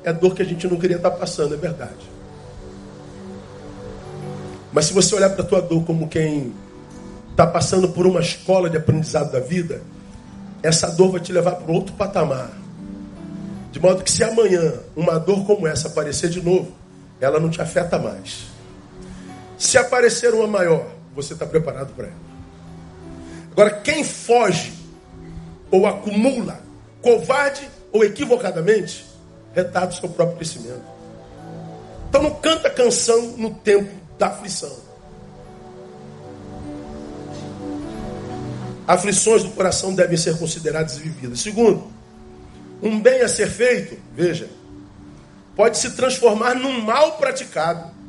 [0.03, 2.09] é a dor que a gente não queria estar passando, é verdade.
[4.71, 6.53] Mas se você olhar para a tua dor como quem
[7.31, 9.81] está passando por uma escola de aprendizado da vida,
[10.61, 12.51] essa dor vai te levar para outro patamar.
[13.71, 16.71] De modo que se amanhã uma dor como essa aparecer de novo,
[17.19, 18.50] ela não te afeta mais.
[19.61, 22.15] Se aparecer uma maior, você está preparado para ela.
[23.51, 24.73] Agora, quem foge
[25.69, 26.59] ou acumula,
[26.99, 29.05] covarde ou equivocadamente,
[29.53, 30.81] retarda o seu próprio crescimento.
[32.09, 34.75] Então não canta canção no tempo da aflição.
[38.87, 41.39] Aflições do coração devem ser consideradas e vividas.
[41.39, 41.83] Segundo,
[42.81, 44.49] um bem a ser feito, veja,
[45.55, 48.00] pode se transformar num mal praticado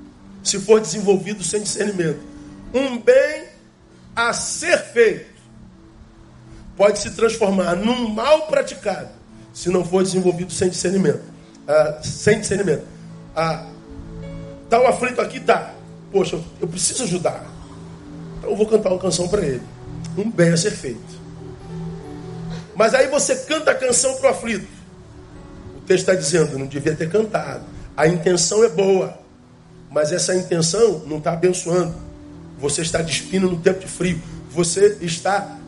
[0.43, 2.21] se for desenvolvido sem discernimento.
[2.75, 3.45] Um bem
[4.15, 5.33] a ser feito
[6.77, 9.11] pode se transformar num mal praticado
[9.53, 11.23] se não for desenvolvido sem discernimento.
[11.69, 12.85] Ah, sem discernimento.
[13.37, 13.67] Ah,
[14.69, 15.75] tá o aflito aqui, tá.
[16.11, 17.45] Poxa, eu preciso ajudar.
[18.39, 19.63] Então eu vou cantar uma canção para ele
[20.17, 21.23] um bem a ser feito.
[22.75, 24.69] Mas aí você canta a canção para o aflito.
[25.77, 27.65] O texto está dizendo, não devia ter cantado.
[27.97, 29.19] A intenção é boa,
[29.93, 31.95] mas essa intenção não está abençoando.
[32.59, 34.21] Você está despindo no tempo de frio.
[34.51, 35.59] Você está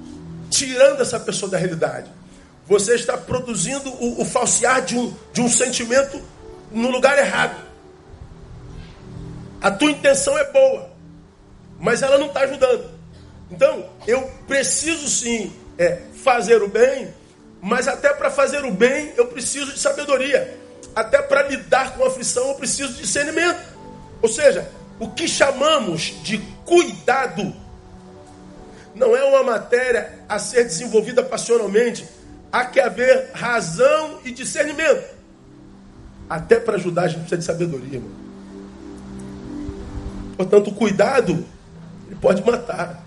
[0.48, 2.10] tirando essa pessoa da realidade.
[2.66, 6.20] Você está produzindo o, o falsear de um, de um sentimento
[6.72, 7.62] no lugar errado.
[9.60, 10.90] A tua intenção é boa,
[11.78, 12.90] mas ela não está ajudando.
[13.50, 17.12] Então, eu preciso sim é, fazer o bem,
[17.60, 20.58] mas até para fazer o bem eu preciso de sabedoria.
[20.94, 23.73] Até para lidar com a aflição eu preciso de discernimento.
[24.24, 24.66] Ou seja,
[24.98, 27.52] o que chamamos de cuidado
[28.94, 32.08] não é uma matéria a ser desenvolvida passionalmente.
[32.50, 35.14] Há que haver razão e discernimento.
[36.26, 38.00] Até para ajudar a gente precisa de sabedoria.
[40.38, 41.44] Portanto, o cuidado
[42.06, 43.06] ele pode matar.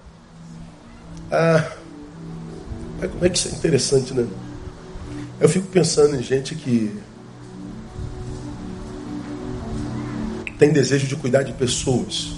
[1.31, 1.71] Ah,
[3.09, 4.27] como é que isso é interessante, né?
[5.39, 6.95] Eu fico pensando em gente que
[10.57, 12.33] tem desejo de cuidar de pessoas.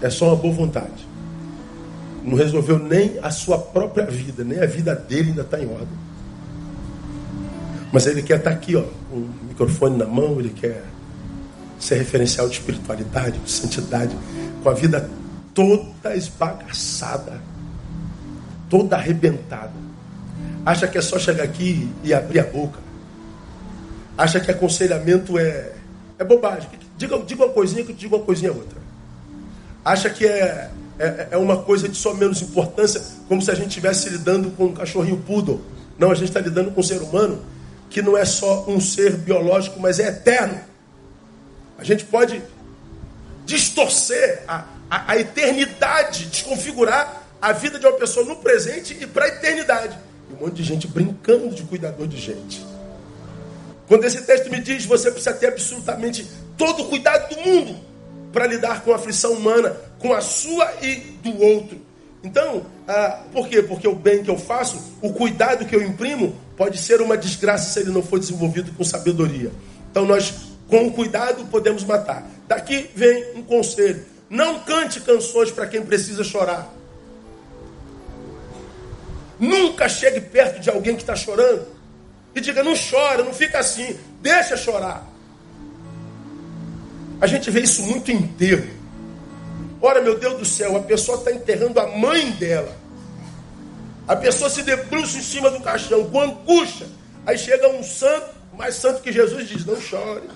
[0.00, 1.06] É só uma boa vontade.
[2.22, 6.04] Não resolveu nem a sua própria vida, nem a vida dele ainda está em ordem.
[7.92, 10.84] Mas ele quer estar tá aqui, ó, com o microfone na mão, ele quer
[11.78, 14.16] ser referencial de espiritualidade, de santidade,
[14.62, 15.08] com a vida
[15.52, 17.40] toda esbagaçada,
[18.70, 19.72] toda arrebentada.
[20.64, 22.78] Acha que é só chegar aqui e abrir a boca.
[24.16, 25.73] Acha que aconselhamento é,
[26.18, 26.68] é bobagem.
[26.96, 28.78] Diga, diga uma coisinha que eu digo uma coisinha outra.
[29.84, 33.68] Acha que é, é, é uma coisa de só menos importância, como se a gente
[33.68, 35.60] estivesse lidando com um cachorrinho poodle.
[35.98, 37.42] Não, a gente está lidando com um ser humano
[37.90, 40.60] que não é só um ser biológico, mas é eterno.
[41.78, 42.42] A gente pode
[43.44, 49.26] distorcer a, a, a eternidade, desconfigurar a vida de uma pessoa no presente e para
[49.26, 49.98] a eternidade.
[50.30, 52.73] E um monte de gente brincando de cuidador de gente.
[53.86, 56.26] Quando esse texto me diz, você precisa ter absolutamente
[56.56, 57.76] todo o cuidado do mundo
[58.32, 61.80] para lidar com a aflição humana, com a sua e do outro.
[62.22, 63.62] Então, ah, por quê?
[63.62, 67.70] Porque o bem que eu faço, o cuidado que eu imprimo, pode ser uma desgraça
[67.70, 69.52] se ele não for desenvolvido com sabedoria.
[69.90, 70.32] Então, nós,
[70.66, 72.26] com cuidado, podemos matar.
[72.48, 74.04] Daqui vem um conselho.
[74.30, 76.72] Não cante canções para quem precisa chorar.
[79.38, 81.73] Nunca chegue perto de alguém que está chorando
[82.34, 85.06] e diga: não chora, não fica assim, deixa chorar.
[87.20, 88.68] A gente vê isso muito enterro.
[89.80, 92.74] Ora, meu Deus do céu, a pessoa está enterrando a mãe dela.
[94.06, 96.86] A pessoa se debruça em cima do caixão com angústia.
[97.26, 100.28] Aí chega um santo, mais santo que Jesus, diz: Não chore.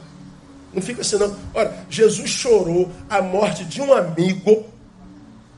[0.73, 1.35] Não fica assim, não.
[1.55, 4.67] Ora, Jesus chorou a morte de um amigo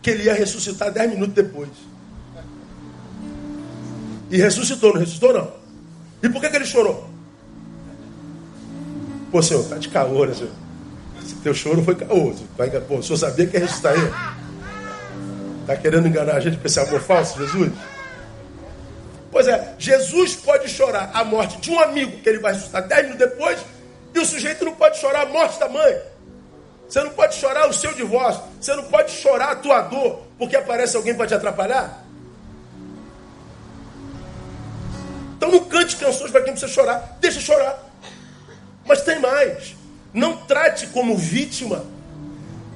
[0.01, 1.71] que ele ia ressuscitar dez minutos depois.
[4.31, 5.60] E ressuscitou, não ressuscitou, não.
[6.23, 7.09] E por que, que ele chorou?
[9.31, 10.53] Pô, senhor, tá de caô, né, senhor?
[11.23, 12.35] Esse teu choro foi caô.
[12.89, 14.11] Pô, o senhor sabia que ia ressuscitar ele?
[15.67, 17.73] Tá querendo enganar a gente com esse amor falso, Jesus?
[19.31, 23.07] Pois é, Jesus pode chorar a morte de um amigo que ele vai ressuscitar dez
[23.07, 23.59] minutos depois,
[24.13, 25.97] e o sujeito não pode chorar a morte da mãe.
[26.89, 28.43] Você não pode chorar o seu divórcio.
[28.61, 32.05] Você não pode chorar a tua dor porque aparece alguém para te atrapalhar.
[35.41, 37.17] Então não cante canções para quem precisa chorar.
[37.19, 37.83] Deixa chorar.
[38.85, 39.75] Mas tem mais.
[40.13, 41.83] Não trate como vítima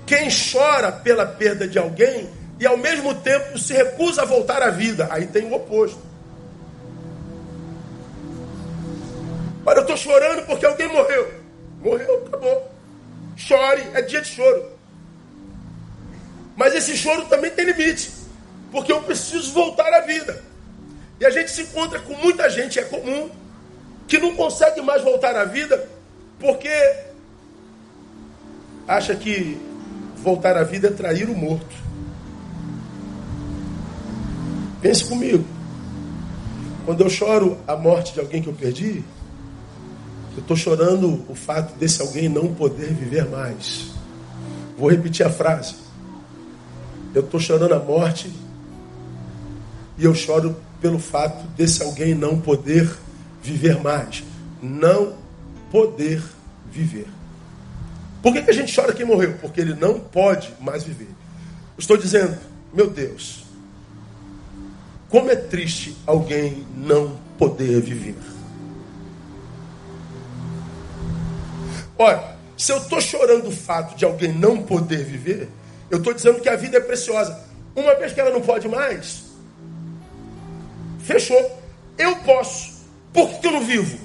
[0.07, 2.27] quem chora pela perda de alguém
[2.59, 5.09] e ao mesmo tempo se recusa a voltar à vida.
[5.11, 6.01] Aí tem o oposto.
[9.67, 11.35] Olha, eu estou chorando porque alguém morreu.
[11.83, 12.73] Morreu, acabou.
[13.37, 14.71] Chore, é dia de choro.
[16.57, 18.11] Mas esse choro também tem limite.
[18.73, 20.43] Porque eu preciso voltar à vida.
[21.21, 23.31] E a gente se encontra com muita gente, é comum,
[24.07, 25.89] que não consegue mais voltar à vida
[26.39, 26.69] porque
[28.87, 29.59] acha que
[30.17, 31.75] voltar à vida é trair o morto.
[34.81, 35.45] Pense comigo.
[36.85, 39.03] Quando eu choro a morte de alguém que eu perdi,
[40.37, 43.91] eu estou chorando o fato desse alguém não poder viver mais.
[44.77, 45.77] Vou repetir a frase.
[47.15, 48.31] Eu estou chorando a morte
[49.97, 52.87] e eu choro pelo fato desse alguém não poder
[53.43, 54.23] viver mais.
[54.61, 55.17] Não
[55.71, 56.23] poder
[56.71, 57.07] viver.
[58.23, 59.33] Por que, que a gente chora quem morreu?
[59.41, 61.09] Porque ele não pode mais viver.
[61.79, 62.37] estou dizendo,
[62.75, 63.47] meu Deus,
[65.09, 68.17] como é triste alguém não poder viver.
[71.97, 75.49] Olha, se eu estou chorando o fato de alguém não poder viver,
[75.91, 77.43] eu estou dizendo que a vida é preciosa.
[77.75, 79.34] Uma vez que ela não pode mais,
[81.05, 81.63] Fechou.
[81.97, 82.73] Eu posso.
[83.13, 83.99] Por que eu não vivo?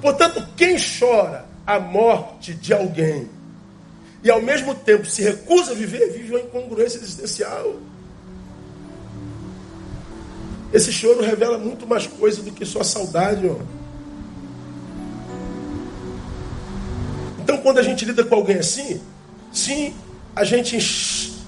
[0.00, 3.28] Portanto, quem chora a morte de alguém
[4.22, 7.76] e ao mesmo tempo se recusa a viver, vive uma incongruência existencial.
[10.72, 13.48] Esse choro revela muito mais coisa do que só saudade.
[13.48, 13.56] Ó.
[17.40, 19.00] Então, quando a gente lida com alguém assim,
[19.52, 19.94] sim,
[20.36, 20.78] a gente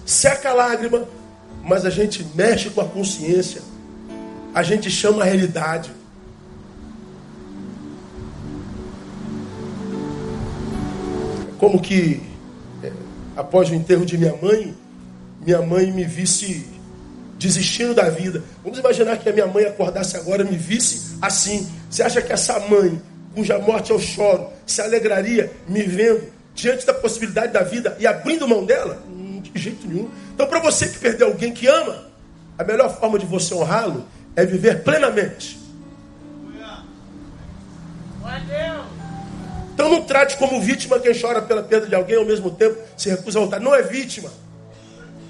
[0.04, 1.06] seca a lágrima,
[1.62, 3.62] mas a gente mexe com a consciência,
[4.54, 5.90] a gente chama a realidade.
[11.58, 12.20] Como que,
[12.82, 12.90] é,
[13.36, 14.74] após o enterro de minha mãe,
[15.40, 16.66] minha mãe me visse
[17.38, 18.42] desistindo da vida.
[18.62, 21.68] Vamos imaginar que a minha mãe acordasse agora e me visse assim.
[21.90, 23.00] Você acha que essa mãe,
[23.34, 26.22] cuja morte eu choro, se alegraria me vendo
[26.54, 29.02] diante da possibilidade da vida e abrindo mão dela?
[29.42, 30.08] De jeito nenhum.
[30.34, 32.06] Então, para você que perdeu alguém que ama,
[32.58, 35.62] a melhor forma de você honrá-lo é viver plenamente.
[39.74, 43.08] Então não trate como vítima quem chora pela perda de alguém ao mesmo tempo se
[43.08, 43.60] recusa a voltar.
[43.60, 44.30] Não é vítima.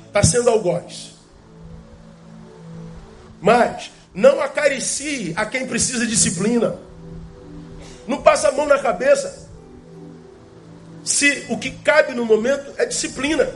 [0.09, 1.13] Está sendo algoz.
[3.41, 6.77] Mas não acaricie a quem precisa de disciplina.
[8.07, 9.49] Não passa a mão na cabeça.
[11.05, 13.49] Se o que cabe no momento é disciplina.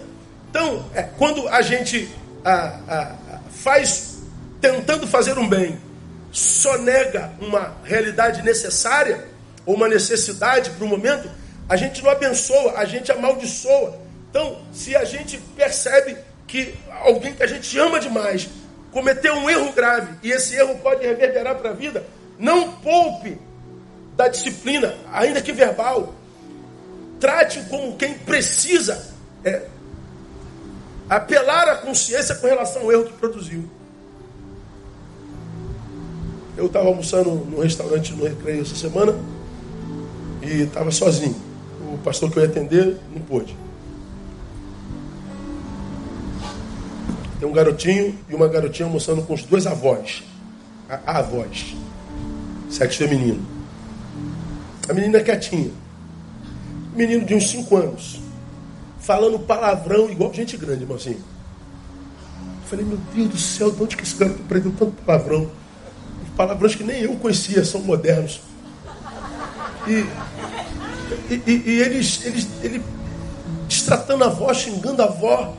[0.56, 2.08] Então, é, quando a gente
[3.50, 4.20] faz,
[4.58, 5.78] tentando fazer um bem,
[6.32, 9.22] só nega uma realidade necessária,
[9.66, 11.30] ou uma necessidade para o momento,
[11.68, 13.98] a gente não abençoa, a gente amaldiçoa.
[14.30, 18.48] Então, se a gente percebe que alguém que a gente ama demais
[18.90, 22.02] cometeu um erro grave e esse erro pode reverberar para a vida,
[22.38, 23.38] não poupe
[24.16, 26.14] da disciplina, ainda que verbal.
[27.20, 29.62] Trate como quem precisa é,
[31.08, 33.64] apelar à consciência com relação ao erro que produziu.
[36.56, 39.14] Eu estava almoçando no restaurante no Recreio essa semana
[40.42, 41.36] e estava sozinho.
[41.92, 43.56] O pastor que eu ia atender não pôde.
[47.38, 50.22] Tem um garotinho e uma garotinha almoçando com os dois avós.
[50.88, 51.76] A, avós.
[52.70, 53.44] Sexo feminino.
[54.88, 55.70] A menina é quietinha.
[56.94, 58.25] Menino de uns 5 anos
[59.06, 61.12] falando palavrão igual gente grande, irmão, assim.
[61.12, 65.48] Eu falei, meu Deus do céu, de onde que esse garoto aprendeu tanto palavrão?
[66.36, 68.40] Palavrões que nem eu conhecia, são modernos.
[69.86, 70.04] E,
[71.30, 72.82] e, e, e eles, eles, ele
[73.68, 75.56] destratando a avó, xingando a avó.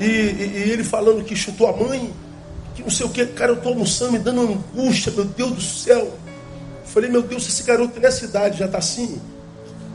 [0.00, 2.10] E, e, e, ele falando que chutou a mãe,
[2.74, 5.60] que não sei o que, cara, eu estou almoçando, me dando angústia, meu Deus do
[5.60, 6.16] céu.
[6.86, 9.20] Falei, meu Deus, esse garoto nessa idade já está assim.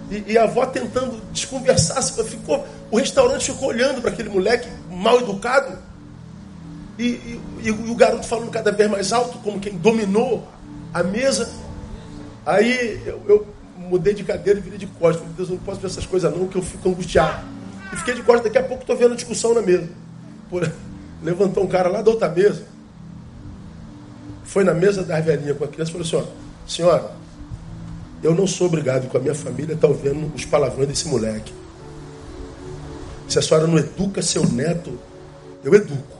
[0.09, 5.19] E, e, a avó tentando desconversar, ficou, o restaurante ficou olhando para aquele moleque mal
[5.19, 5.77] educado.
[6.97, 10.47] E, e, e, o garoto falando cada vez mais alto, como quem dominou
[10.93, 11.49] a mesa.
[12.45, 13.47] Aí eu, eu
[13.77, 15.21] mudei de cadeira e virei de costas.
[15.21, 17.45] Falei, Deus, eu não posso ver essas coisas não, que eu fico angustiado.
[17.93, 19.87] E fiquei de costas, daqui a pouco estou vendo a discussão na mesa.
[20.49, 20.69] Por...
[21.21, 22.63] Levantou um cara lá da outra mesa.
[24.43, 27.11] Foi na mesa da velhinha com a criança e falou assim, ó, senhora,
[28.21, 31.53] eu não sou obrigado com a minha família estar ouvindo os palavrões desse moleque.
[33.27, 34.99] Se a senhora não educa seu neto,
[35.63, 36.17] eu educo.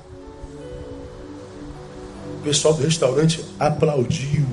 [2.39, 4.45] O pessoal do restaurante aplaudiu.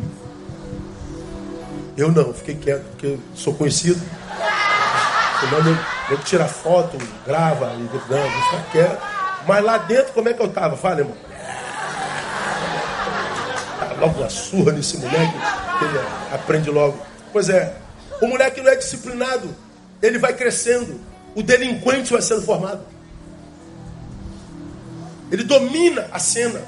[1.97, 4.01] Eu não, fiquei quieto, porque sou conhecido.
[5.41, 5.79] Senão
[6.11, 9.03] eu, tirar foto, grava não, vou ficar quieto.
[9.47, 10.77] Mas lá dentro, como é que eu estava?
[10.77, 11.17] Fala, irmão.
[13.79, 15.35] Tá logo uma surra nesse moleque,
[15.79, 15.99] que ele
[16.33, 16.99] aprende logo.
[17.37, 17.71] Pois é,
[18.23, 19.55] o moleque não é disciplinado,
[20.01, 20.99] ele vai crescendo,
[21.35, 22.83] o delinquente vai sendo formado.
[25.31, 26.63] Ele domina a cena.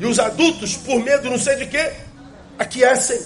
[0.00, 1.92] E os adultos, por medo não sei de quê,
[2.58, 3.24] aquecem.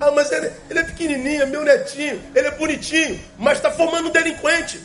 [0.00, 4.08] Ah, mas ele, ele é pequenininho, é meu netinho, ele é bonitinho, mas está formando
[4.08, 4.80] um delinquente.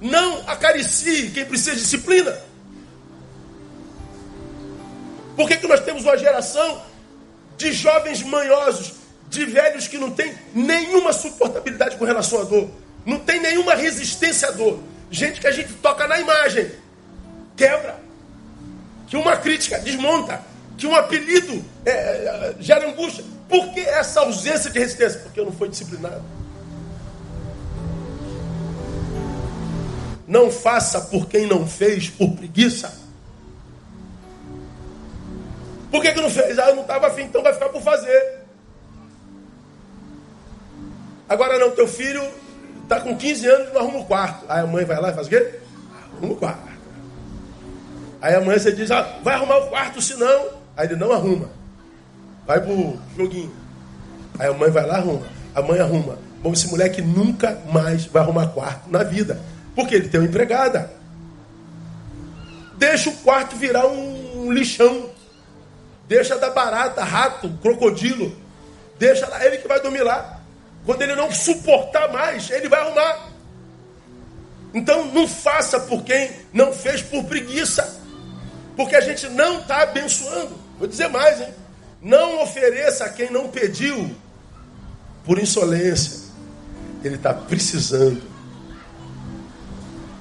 [0.00, 2.38] Não acaricie quem precisa de disciplina.
[5.34, 6.82] Por que, que nós temos uma geração
[7.56, 8.92] de jovens manhosos,
[9.28, 12.70] de velhos que não têm nenhuma suportabilidade com relação à dor,
[13.04, 14.80] não tem nenhuma resistência à dor?
[15.10, 16.70] Gente que a gente toca na imagem,
[17.56, 17.98] quebra,
[19.06, 20.42] que uma crítica desmonta,
[20.76, 23.24] que um apelido é, gera angústia.
[23.48, 25.20] Por que essa ausência de resistência?
[25.20, 26.22] Porque eu não fui disciplinado.
[30.26, 32.92] Não faça por quem não fez por preguiça.
[35.90, 36.58] Por que, que não fez?
[36.58, 38.35] Ah, eu não estava afim, então vai ficar por fazer.
[41.28, 42.22] Agora não, teu filho
[42.82, 44.44] está com 15 anos e não arruma o quarto.
[44.48, 45.54] Aí a mãe vai lá e faz o quê?
[46.16, 46.66] Arruma o quarto.
[48.20, 50.48] Aí amanhã você diz, ah, vai arrumar o quarto senão.
[50.76, 51.50] Aí ele não arruma.
[52.46, 53.52] Vai pro joguinho.
[54.38, 55.26] Aí a mãe vai lá arruma.
[55.54, 56.18] A mãe arruma.
[56.42, 59.40] Bom, esse moleque nunca mais vai arrumar quarto na vida.
[59.74, 60.90] Porque ele tem uma empregada.
[62.78, 65.10] Deixa o quarto virar um lixão.
[66.08, 68.34] Deixa da barata, rato, crocodilo.
[68.98, 70.35] Deixa lá, ele que vai dormir lá.
[70.86, 73.28] Quando ele não suportar mais, ele vai arrumar.
[74.72, 78.00] Então não faça por quem não fez por preguiça.
[78.76, 80.54] Porque a gente não está abençoando.
[80.78, 81.48] Vou dizer mais, hein?
[82.00, 84.14] Não ofereça a quem não pediu
[85.24, 86.26] por insolência.
[87.02, 88.22] Ele está precisando.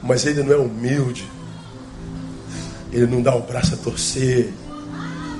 [0.01, 1.29] Mas ele não é humilde.
[2.91, 4.51] Ele não dá o braço a torcer.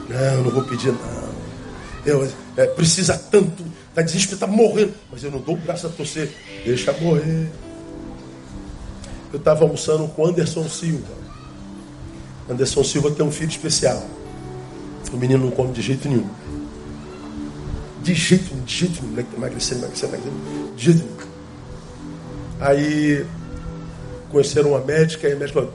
[0.07, 1.34] Não, não vou pedir, não.
[2.05, 3.64] Eu, é, precisa tanto.
[3.95, 4.93] Está desesperado, está morrendo.
[5.09, 6.29] Mas eu não dou o braço a torcer.
[6.65, 7.49] Deixa morrer.
[9.31, 11.13] Eu estava almoçando com Anderson Silva.
[12.49, 14.05] Anderson Silva tem um filho especial.
[15.13, 16.27] O menino não come de jeito nenhum.
[18.03, 19.11] De jeito nenhum, de jeito nenhum.
[19.11, 20.75] Moleque emagrecendo, emagrecendo, emagrecendo.
[20.75, 21.15] De jeito nenhum.
[22.59, 23.25] Aí
[24.29, 25.69] conheceram uma médica e a médica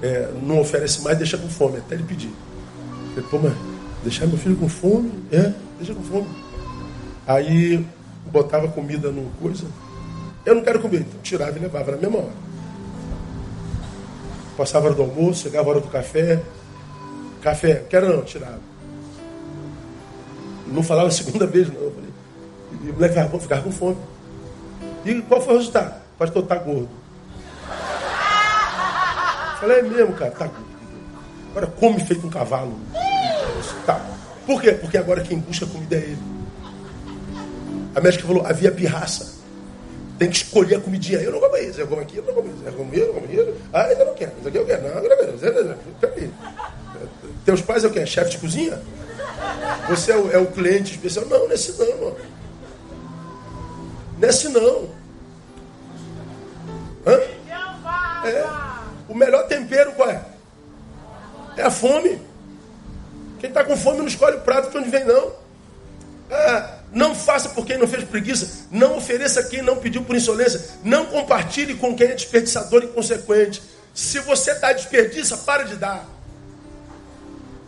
[0.00, 2.30] é, não oferece mais, deixa com fome, até ele pedir.
[3.14, 3.52] Falei, pô, mas
[4.04, 5.10] deixar meu filho com fome?
[5.32, 6.47] É, deixa com fome.
[7.28, 7.86] Aí
[8.24, 9.66] botava comida numa coisa.
[10.46, 12.32] Eu não quero comer, então tirava e levava na mesma hora.
[14.56, 16.42] Passava a hora do almoço, chegava a hora do café.
[17.42, 18.60] Café, quero não, tirava.
[20.66, 21.82] Não falava a segunda vez, não.
[21.82, 22.10] Eu falei,
[22.82, 23.98] e o moleque ficava, ficava com fome.
[25.04, 26.00] E qual foi o resultado?
[26.18, 26.88] Pastor, tá gordo.
[29.52, 30.68] Eu falei, é mesmo, cara, tá gordo.
[31.50, 32.80] Agora come feito um cavalo.
[33.84, 34.00] Tá.
[34.46, 34.72] Por quê?
[34.72, 36.37] Porque agora quem busca comida é ele.
[37.98, 39.34] A médica falou, havia pirraça.
[40.20, 41.18] Tem que escolher a comidinha.
[41.18, 42.64] Eu não como isso, eu como aquilo, eu não como isso.
[42.64, 43.54] Eu como isso, eu como isso.
[43.72, 44.32] Ah, ainda não quero.
[44.38, 44.82] Isso aqui eu quero.
[44.82, 45.78] Não, eu não quero.
[46.00, 46.30] Peraí.
[47.44, 48.06] Teus pais é o quê?
[48.06, 48.80] Chefe de cozinha?
[49.88, 51.26] Você é o, é o cliente especial?
[51.26, 52.16] Não, nesse não, irmão.
[54.16, 54.88] Nesse não.
[57.04, 57.20] Hã?
[58.28, 58.46] É.
[59.08, 60.24] O melhor tempero qual é?
[61.56, 62.20] É a fome.
[63.40, 65.32] Quem está com fome não escolhe o prato de onde vem, não.
[66.30, 68.66] Ah, não faça por quem não fez preguiça.
[68.70, 70.60] Não ofereça a quem não pediu por insolência.
[70.82, 73.62] Não compartilhe com quem é desperdiçador e inconsequente.
[73.94, 76.08] Se você está desperdiça, para de dar.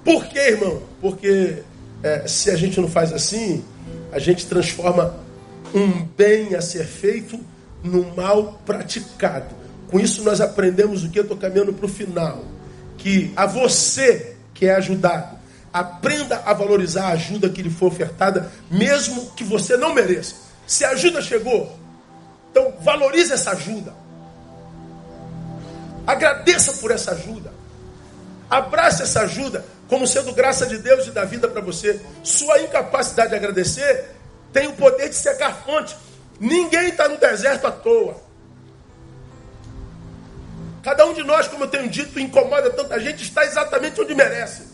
[0.05, 0.83] Por quê, irmão?
[1.01, 1.59] Porque
[2.03, 3.65] é, se a gente não faz assim,
[4.11, 5.15] a gente transforma
[5.75, 7.39] um bem a ser feito
[7.83, 9.55] no mal praticado.
[9.89, 11.19] Com isso nós aprendemos o que?
[11.19, 12.45] Eu estou caminhando para o final.
[12.97, 15.39] que a você que é ajudado,
[15.73, 20.35] aprenda a valorizar a ajuda que lhe foi ofertada, mesmo que você não mereça.
[20.67, 21.77] Se a ajuda chegou,
[22.51, 23.95] então valorize essa ajuda.
[26.07, 27.53] Agradeça por essa ajuda.
[28.49, 32.01] Abrace essa ajuda como sendo graça de Deus e da vida para você.
[32.23, 34.11] Sua incapacidade de agradecer
[34.53, 35.97] tem o poder de secar fonte.
[36.39, 38.17] Ninguém está no deserto à toa.
[40.83, 44.70] Cada um de nós, como eu tenho dito, incomoda tanta gente, está exatamente onde merece.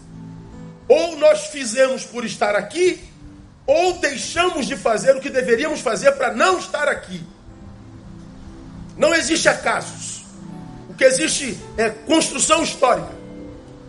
[0.88, 3.00] Ou nós fizemos por estar aqui,
[3.66, 7.22] ou deixamos de fazer o que deveríamos fazer para não estar aqui.
[8.96, 10.24] Não existe acasos.
[10.88, 13.10] O que existe é construção histórica.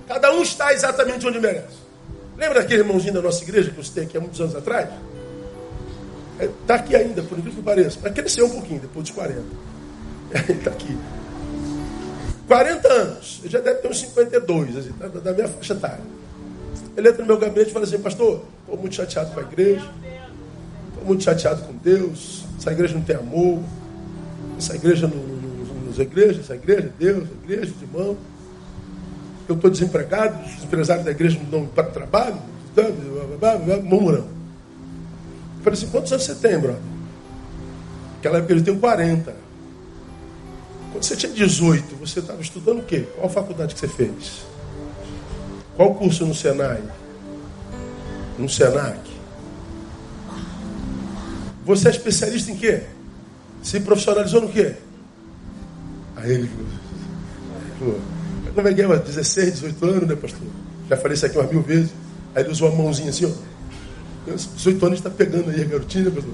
[0.08, 1.78] Cada um está exatamente onde merece.
[2.38, 4.90] Lembra daquele irmãozinho da nossa igreja que você tem aqui há muitos anos atrás?
[6.40, 8.00] Está é, aqui ainda, por incrível que pareça.
[8.02, 9.42] Mas cresceu um pouquinho depois dos 40.
[10.50, 10.98] Ele está aqui.
[12.48, 13.40] 40 anos.
[13.42, 16.04] Ele já deve ter uns 52, assim, da, da minha faixa etária.
[16.98, 19.88] Ele entra no meu gabinete e fala assim, pastor, estou muito chateado com a igreja.
[20.90, 22.44] Estou muito chateado com Deus.
[22.58, 23.62] Essa igreja não tem amor.
[24.58, 25.16] Essa igreja não,
[25.86, 28.18] nos igrejas, essa igreja, Deus, a igreja, de irmão.
[29.48, 32.38] Eu estou desempregado, os empresários da igreja não dão para trabalho,
[33.84, 34.28] murmurando.
[35.58, 36.82] Eu falei assim, quantos anos você tem, brother?
[38.16, 39.36] Naquela época ele tem 40.
[40.92, 43.06] Quando você tinha 18, você estava estudando o quê?
[43.16, 44.42] Qual faculdade que você fez?
[45.78, 46.82] Qual curso no Senai?
[48.38, 49.00] No Senac?
[51.64, 52.84] Você é especialista em quê?
[53.62, 54.74] Se profissionalizou no quê?
[56.16, 56.50] Aí ele
[57.78, 58.00] falou,
[58.56, 58.88] como é que é?
[58.88, 60.48] 16, 18 anos, né, pastor?
[60.90, 61.92] Já falei isso aqui umas mil vezes.
[62.34, 63.32] Aí ele usou a mãozinha assim, ó.
[64.34, 66.34] 18 anos está pegando aí a garotinha, né, pastor?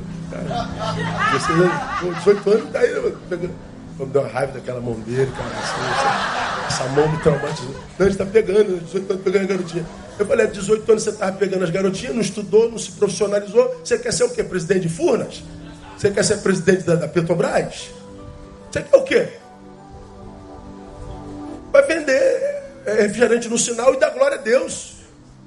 [2.16, 3.54] 18 anos está aí, né, pegando.
[3.98, 6.43] Quando deu uma raiva daquela mão dele, cara, assim,
[6.74, 7.76] essa, mão me traumatizou.
[7.98, 9.86] Não, ele está pegando, 18 anos pegando a garotinha.
[10.18, 13.82] Eu falei, 18 anos você estava pegando as garotinhas, não estudou, não se profissionalizou.
[13.84, 14.44] Você quer ser o quê?
[14.44, 15.44] Presidente de Furnas?
[15.98, 17.90] Você quer ser presidente da, da Petrobras?
[18.72, 19.28] Você quer o quê?
[21.72, 24.94] Vai vender é, refrigerante no sinal e dar glória a Deus.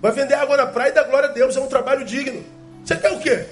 [0.01, 1.57] Vai vender água na praia e dar glória a Deus.
[1.57, 2.45] É um trabalho digno.
[2.85, 3.47] Você quer o quê?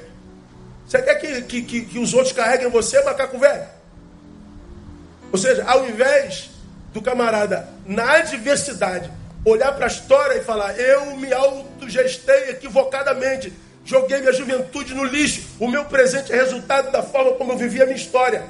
[0.87, 3.65] Você quer que, que, que, que os outros carreguem você, macaco velho?
[5.33, 6.54] Ou seja, ao invés
[6.95, 9.11] do camarada, na adversidade,
[9.45, 13.53] olhar para a história e falar: eu me autogestei equivocadamente,
[13.85, 17.83] joguei minha juventude no lixo, o meu presente é resultado da forma como eu vivi
[17.83, 18.45] a minha história.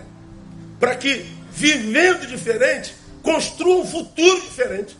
[0.78, 4.96] Para que, vivendo diferente, construa um futuro diferente.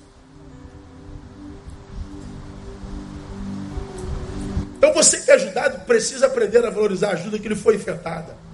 [4.78, 8.45] Então você que é ajudado precisa aprender a valorizar a ajuda que lhe foi ofertada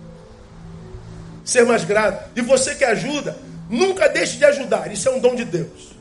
[1.44, 2.30] ser mais grato.
[2.36, 3.36] E você que ajuda,
[3.70, 4.92] nunca deixe de ajudar.
[4.92, 5.94] Isso é um dom de Deus.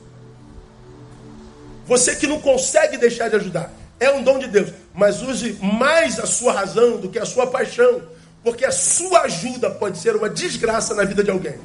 [1.86, 4.72] Você que não consegue deixar de ajudar, é um dom de Deus.
[4.94, 8.02] Mas use mais a sua razão do que a sua paixão.
[8.44, 11.56] Porque a sua ajuda pode ser uma desgraça na vida de alguém.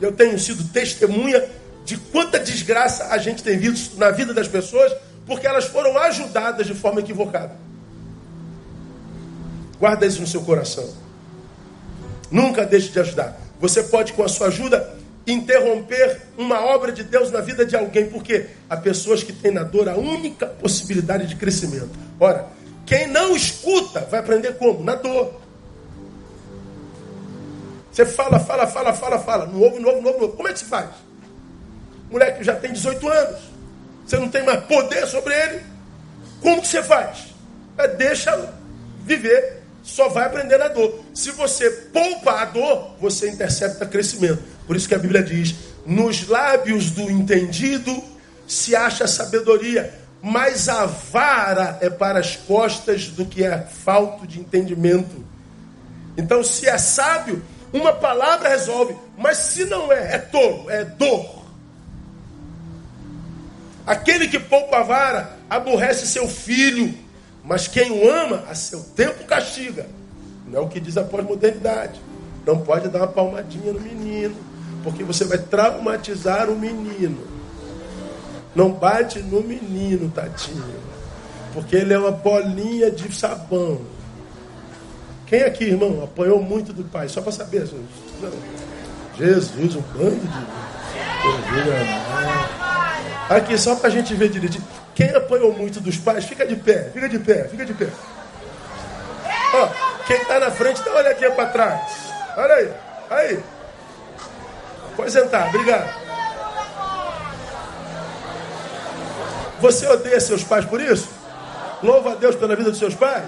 [0.00, 1.48] Eu tenho sido testemunha
[1.84, 4.92] de quanta desgraça a gente tem visto na vida das pessoas
[5.26, 7.56] porque elas foram ajudadas de forma equivocada.
[9.78, 10.88] Guarda isso no seu coração.
[12.30, 13.38] Nunca deixe de ajudar.
[13.62, 14.92] Você pode, com a sua ajuda,
[15.24, 19.62] interromper uma obra de Deus na vida de alguém, porque há pessoas que têm na
[19.62, 21.90] dor a única possibilidade de crescimento.
[22.18, 22.48] Ora,
[22.84, 24.82] quem não escuta vai aprender como?
[24.82, 25.40] Na dor.
[27.92, 29.46] Você fala, fala, fala, fala, fala.
[29.46, 30.28] No ovo, no ovo, no ovo.
[30.30, 30.90] Como é que se faz?
[32.10, 33.40] Moleque já tem 18 anos.
[34.04, 35.62] Você não tem mais poder sobre ele.
[36.40, 37.32] Como que você faz?
[37.78, 38.52] É, deixa
[39.04, 41.00] viver só vai aprender na dor.
[41.12, 44.42] Se você poupa a dor, você intercepta crescimento.
[44.66, 45.54] Por isso que a Bíblia diz:
[45.84, 48.02] nos lábios do entendido
[48.46, 54.38] se acha sabedoria, mas a vara é para as costas do que é falto de
[54.38, 55.24] entendimento.
[56.16, 61.42] Então, se é sábio, uma palavra resolve, mas se não é, é tolo, é dor.
[63.86, 66.94] Aquele que poupa a vara aborrece seu filho
[67.44, 69.86] mas quem o ama, a seu tempo castiga.
[70.46, 72.00] Não é o que diz a pós-modernidade.
[72.46, 74.34] Não pode dar uma palmadinha no menino,
[74.82, 77.18] porque você vai traumatizar o menino.
[78.54, 80.74] Não bate no menino, tadinho,
[81.54, 83.80] porque ele é uma bolinha de sabão.
[85.26, 87.08] Quem aqui, irmão, apanhou muito do pai?
[87.08, 87.66] Só para saber.
[88.20, 88.30] Não.
[89.16, 90.72] Jesus, um bando de.
[93.28, 94.64] Aqui, só pra gente ver direitinho.
[94.94, 97.88] Quem apanhou muito dos pais, fica de pé, fica de pé, fica de pé.
[99.54, 99.68] Ó,
[100.06, 101.80] quem tá na frente, dá uma olhadinha pra trás.
[102.36, 102.72] Olha aí,
[103.10, 103.44] aí.
[104.96, 106.02] Pode sentar, obrigado.
[109.60, 111.08] Você odeia seus pais por isso?
[111.82, 113.24] Louva a Deus pela vida dos seus pais?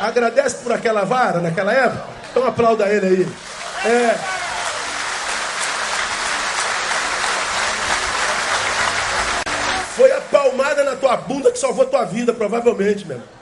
[0.00, 2.04] Agradece por aquela vara naquela época?
[2.30, 3.90] Então aplauda ele aí.
[3.90, 4.39] É.
[11.30, 13.40] bunda que salvou tua vida, provavelmente, meu irmão.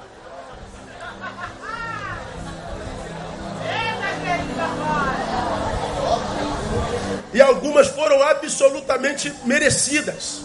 [7.33, 10.43] E algumas foram absolutamente merecidas.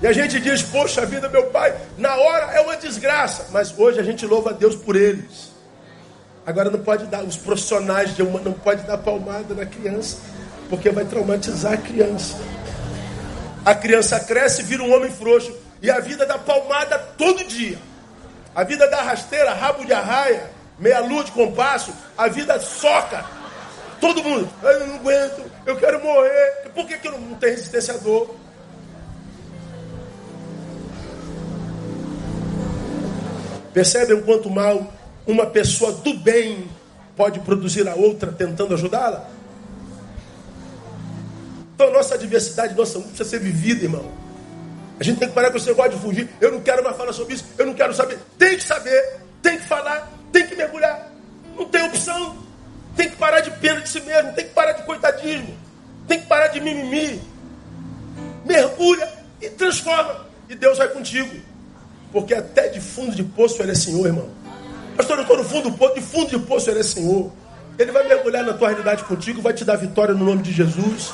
[0.00, 3.48] E a gente diz, poxa vida, meu pai, na hora é uma desgraça.
[3.50, 5.50] Mas hoje a gente louva a Deus por eles.
[6.46, 10.18] Agora não pode dar, os profissionais de uma não pode dar palmada na criança,
[10.68, 12.36] porque vai traumatizar a criança.
[13.64, 17.78] A criança cresce, vira um homem frouxo, e a vida dá palmada todo dia.
[18.54, 23.24] A vida dá rasteira, rabo de arraia, meia lua de compasso, a vida soca.
[24.00, 26.70] Todo mundo, eu não aguento, eu quero morrer.
[26.74, 28.34] Por que, que não tem resistência à dor?
[33.74, 34.92] Percebem o quanto mal
[35.26, 36.68] uma pessoa do bem
[37.16, 39.28] pode produzir a outra tentando ajudá-la?
[41.80, 44.04] Então, nossa adversidade, nossa luta precisa ser vivida, irmão.
[44.98, 46.28] A gente tem que parar com esse negócio de fugir.
[46.38, 48.18] Eu não quero mais falar sobre isso, eu não quero saber.
[48.36, 51.10] Tem que saber, tem que falar, tem que mergulhar.
[51.56, 52.36] Não tem opção.
[52.94, 55.56] Tem que parar de pena de si mesmo, tem que parar de coitadismo,
[56.06, 57.18] tem que parar de mimimi.
[58.44, 59.10] Mergulha
[59.40, 60.26] e transforma.
[60.50, 61.34] E Deus vai contigo.
[62.12, 64.28] Porque até de fundo de poço ele é Senhor, irmão.
[64.98, 67.32] Pastor, eu estou no fundo do poço, de fundo de poço ele é Senhor.
[67.78, 71.10] Ele vai mergulhar na tua realidade contigo, vai te dar vitória no nome de Jesus.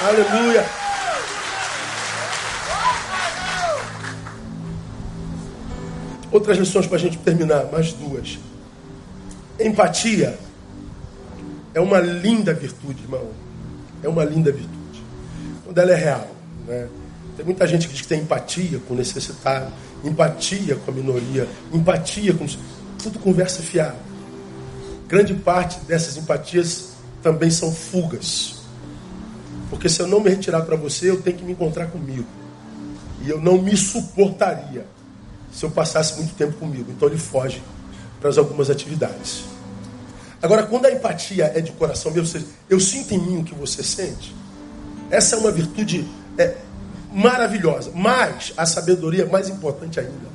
[0.00, 0.64] Aleluia.
[6.30, 8.38] Outras lições para a gente terminar, mais duas.
[9.58, 10.38] Empatia
[11.74, 13.28] é uma linda virtude, irmão.
[14.02, 15.02] É uma linda virtude.
[15.64, 16.28] Quando ela é real.
[16.66, 16.88] Né?
[17.36, 19.72] Tem muita gente que diz que tem empatia com o necessitado,
[20.04, 22.46] empatia com a minoria, empatia com.
[23.02, 23.96] Tudo conversa fiada.
[25.08, 26.90] Grande parte dessas empatias
[27.22, 28.57] também são fugas.
[29.70, 32.26] Porque se eu não me retirar para você, eu tenho que me encontrar comigo.
[33.22, 34.86] E eu não me suportaria
[35.52, 36.90] se eu passasse muito tempo comigo.
[36.90, 37.62] Então ele foge
[38.20, 39.44] para algumas atividades.
[40.40, 43.54] Agora, quando a empatia é de coração mesmo, seja, eu sinto em mim o que
[43.54, 44.34] você sente,
[45.10, 46.54] essa é uma virtude é,
[47.12, 47.90] maravilhosa.
[47.94, 50.28] Mas a sabedoria é mais importante ainda.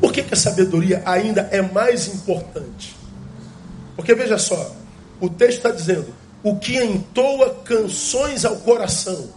[0.00, 2.94] Por que, que a sabedoria ainda é mais importante?
[3.96, 4.74] Porque veja só,
[5.20, 6.08] o texto está dizendo:
[6.44, 9.30] o que entoa canções ao coração.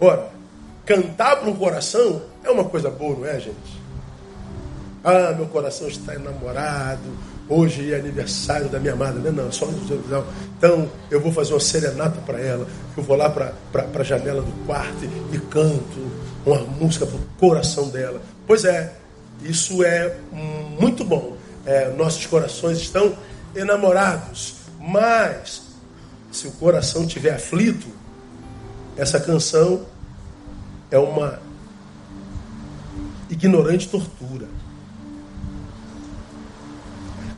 [0.00, 0.30] Ora,
[0.86, 3.84] cantar para um coração é uma coisa boa, não é, gente?
[5.04, 7.02] Ah, meu coração está enamorado.
[7.46, 9.18] Hoje é aniversário da minha amada.
[9.18, 10.24] Não, não, só não.
[10.56, 12.66] Então eu vou fazer uma serenata para ela.
[12.96, 13.52] Eu vou lá para
[13.94, 16.10] a janela do quarto e, e canto
[16.46, 18.22] uma música para o coração dela.
[18.46, 18.94] Pois é,
[19.42, 20.16] isso é
[20.80, 21.36] muito bom.
[21.66, 23.14] É, nossos corações estão
[23.54, 24.63] enamorados.
[24.86, 25.62] Mas,
[26.30, 27.88] se o coração estiver aflito,
[28.98, 29.86] essa canção
[30.90, 31.40] é uma
[33.30, 34.46] ignorante tortura.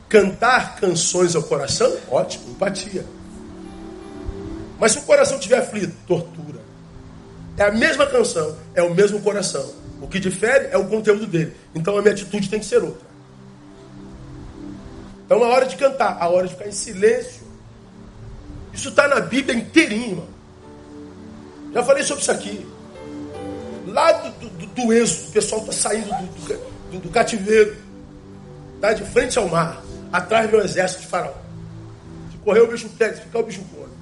[0.09, 3.07] Cantar canções ao coração, ótimo, empatia.
[4.81, 6.61] Mas se o coração estiver aflito, tortura.
[7.57, 9.73] É a mesma canção, é o mesmo coração.
[10.03, 11.55] O que difere é o conteúdo dele.
[11.73, 13.16] Então a minha atitude tem que ser outra.
[15.27, 17.45] Então a hora de cantar, a hora de ficar em silêncio.
[18.73, 20.29] Isso está na Bíblia inteirinho, irmão.
[21.75, 22.67] Já falei sobre isso aqui.
[23.87, 27.77] Lá do, do, do êxodo, o pessoal está saindo do, do, do cativeiro.
[28.77, 31.35] Está de frente ao mar atrás do exército de faraó.
[32.31, 33.93] Se correr o bicho pega, se ficar o bicho come.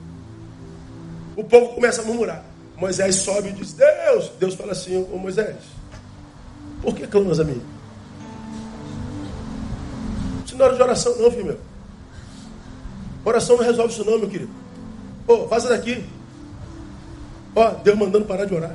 [1.37, 2.45] O povo começa a murmurar.
[2.77, 5.57] Moisés sobe e diz, Deus, Deus fala assim, ô Moisés,
[6.83, 7.63] por que clamas a mim?
[10.55, 11.61] Isso não é hora de oração não, filho meu.
[13.25, 14.51] Oração não resolve isso não, meu querido.
[15.27, 16.05] Ô, oh, vaza daqui.
[17.57, 18.75] Ó, oh, Deus mandando parar de orar.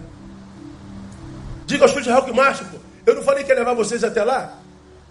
[1.66, 2.78] Diga aos filhos de Israel que marcha, pô.
[3.06, 4.58] Eu não falei que ia levar vocês até lá?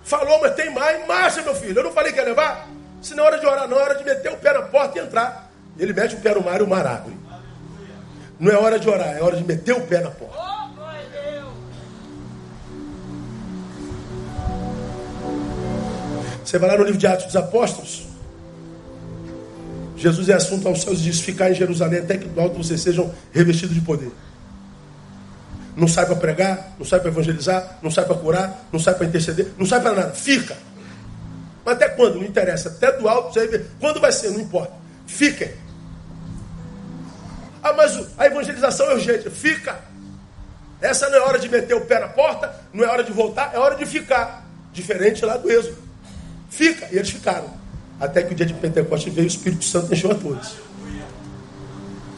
[0.03, 1.07] Falou, mas tem mais.
[1.07, 1.79] Marcha, meu filho.
[1.79, 2.69] Eu não falei que ia levar?
[3.01, 3.79] Se não é hora de orar, não.
[3.79, 5.51] É hora de meter o pé na porta e entrar.
[5.79, 7.16] Ele mete o pé no mar e o mar abre.
[8.39, 10.58] Não é hora de orar, é hora de meter o pé na porta.
[16.49, 18.07] Você vai lá no livro de Atos dos Apóstolos.
[19.99, 22.81] Jesus é assunto aos céus e diz: Ficar em Jerusalém até que do alto vocês
[22.81, 24.11] sejam revestidos de poder
[25.77, 29.07] não sai para pregar, não sai para evangelizar, não sai para curar, não sai para
[29.07, 30.11] interceder, não sai para nada.
[30.13, 30.57] Fica.
[31.65, 32.17] Mas até quando?
[32.17, 32.71] Não interessa.
[32.71, 33.67] Até do alto, você vai ver.
[33.79, 34.31] Quando vai ser?
[34.31, 34.73] Não importa.
[35.07, 35.53] Fiquem.
[37.63, 39.31] Ah, mas a evangelização é urgente.
[39.31, 39.79] Fica.
[40.81, 43.53] Essa não é hora de meter o pé na porta, não é hora de voltar,
[43.55, 44.49] é hora de ficar.
[44.73, 45.88] Diferente lá do Êxodo.
[46.49, 46.89] Fica.
[46.91, 47.49] E eles ficaram.
[48.01, 50.57] Até que o dia de Pentecostes veio o Espírito Santo encheu a todos.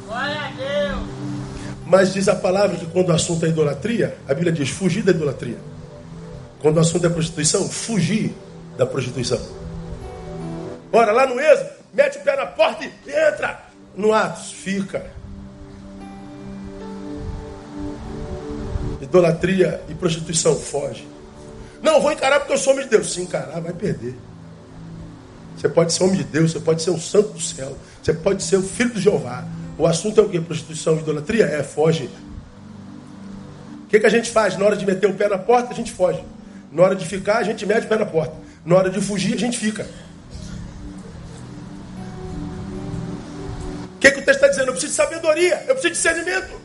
[0.06, 1.08] Glória a Deus.
[1.86, 5.10] Mas diz a palavra que quando o assunto é idolatria, a Bíblia diz fugir da
[5.10, 5.58] idolatria.
[6.60, 8.32] Quando o assunto é prostituição, fugir
[8.76, 9.40] da prostituição.
[10.92, 13.64] Ora, lá no Êxodo, mete o pé na porta e entra.
[13.96, 15.10] No Atos, fica.
[19.00, 21.09] Idolatria e prostituição, foge.
[21.82, 23.12] Não, vou encarar porque eu sou homem de Deus.
[23.12, 24.14] Se encarar, vai perder.
[25.56, 28.42] Você pode ser homem de Deus, você pode ser um santo do céu, você pode
[28.42, 29.44] ser o filho de Jeová.
[29.76, 30.40] O assunto é o que?
[30.40, 31.44] Prostituição idolatria?
[31.44, 32.08] É, foge.
[33.84, 34.56] O que, que a gente faz?
[34.56, 36.24] Na hora de meter o pé na porta, a gente foge.
[36.72, 38.34] Na hora de ficar, a gente mete o pé na porta.
[38.64, 39.86] Na hora de fugir, a gente fica.
[43.96, 44.68] O que, que o texto está dizendo?
[44.68, 46.60] Eu preciso de sabedoria, eu preciso de discernimento.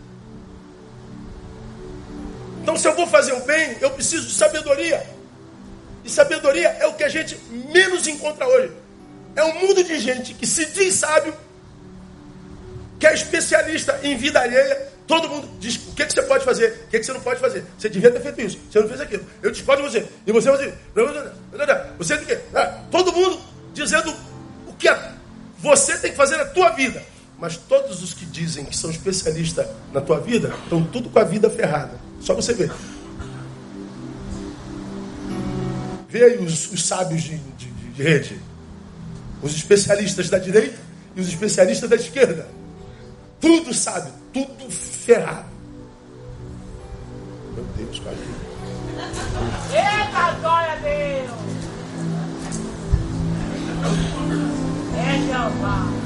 [2.66, 5.05] Então, se eu vou fazer o bem, eu preciso de sabedoria.
[6.03, 7.38] E sabedoria é o que a gente
[7.72, 8.72] menos encontra hoje.
[9.36, 11.32] É um mundo de gente que se diz sábio,
[12.99, 14.93] que é especialista em vida alheia.
[15.05, 17.39] Todo mundo diz o que, que você pode fazer, o que, que você não pode
[17.39, 17.63] fazer.
[17.78, 19.24] Você devia ter feito isso, você não fez aquilo.
[19.43, 20.07] Eu discordo de você.
[20.26, 20.74] E você, você,
[21.99, 22.39] você o quê?
[22.51, 23.39] Ah, todo mundo
[23.76, 24.11] dizendo
[24.66, 24.89] o que
[25.59, 26.99] você tem que fazer na tua vida.
[27.39, 31.23] Mas todos os que dizem que são especialistas na tua vida estão tudo com a
[31.23, 31.99] vida ferrada.
[32.21, 32.71] Só você ver.
[36.07, 38.39] Vê aí os, os sábios de, de, de rede.
[39.41, 40.79] Os especialistas da direita
[41.15, 42.47] e os especialistas da esquerda.
[43.39, 45.45] Tudo sabe, tudo ferrado.
[47.53, 48.15] Meu Deus, pai.
[49.71, 51.45] Eita, glória a Deus!
[54.97, 56.04] É Jeová.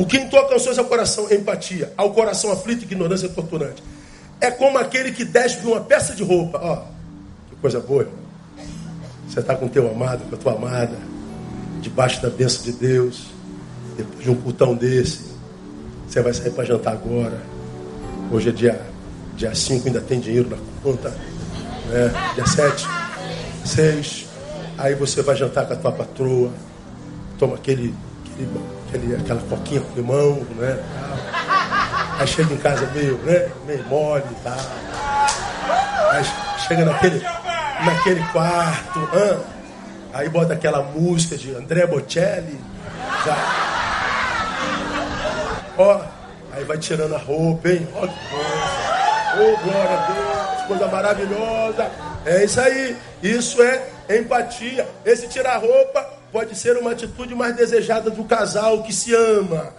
[0.00, 1.92] O quinto alcançou seu coração, empatia.
[1.94, 3.82] Ao coração aflito, ignorância torturante.
[4.40, 6.58] É como aquele que despe uma peça de roupa.
[6.58, 6.76] Ó,
[7.50, 8.08] que coisa boa.
[9.28, 10.96] Você está com teu amado, com a tua amada,
[11.82, 13.26] debaixo da bênção de Deus,
[13.94, 15.20] depois de um cultão desse.
[16.08, 17.38] Você vai sair para jantar agora.
[18.32, 21.10] Hoje é dia 5, dia cinco, ainda tem dinheiro na conta.
[21.90, 22.10] Né?
[22.36, 22.88] Dia 7,
[23.66, 24.26] 6.
[24.78, 26.50] Aí você vai jantar com a tua patroa,
[27.38, 27.94] toma aquele,
[28.88, 30.78] aquele, aquela coquinha com limão, né?
[32.18, 33.48] Aí chega em casa meio, né?
[33.66, 34.56] meio mole e tal.
[36.12, 36.24] Aí
[36.66, 37.22] chega naquele
[37.84, 38.98] naquele quarto.
[38.98, 39.38] Hein?
[40.12, 42.60] Aí bota aquela música de André Bocelli.
[43.24, 43.36] Já.
[45.78, 46.00] Ó,
[46.52, 47.88] aí vai tirando a roupa, hein?
[47.94, 48.90] Ó, que coisa.
[49.32, 51.90] Oh, glória a Deus, coisa maravilhosa.
[52.26, 52.96] É isso aí.
[53.22, 53.88] Isso é
[54.18, 54.86] empatia.
[55.04, 59.72] Esse tirar roupa pode ser uma atitude mais desejada do casal que se ama.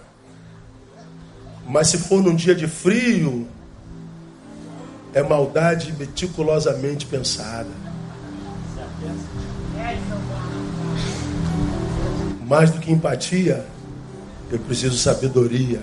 [1.66, 3.46] Mas se for num dia de frio,
[5.14, 7.70] é maldade meticulosamente pensada.
[12.46, 13.64] Mais do que empatia,
[14.50, 15.82] eu preciso sabedoria.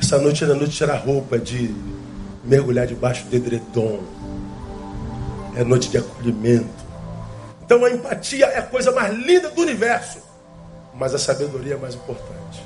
[0.00, 1.74] Essa noite é a noite de tirar roupa, de
[2.44, 4.17] mergulhar debaixo do edredom.
[5.56, 6.68] É noite de acolhimento.
[7.64, 10.18] Então a empatia é a coisa mais linda do universo.
[10.94, 12.62] Mas a sabedoria é mais importante.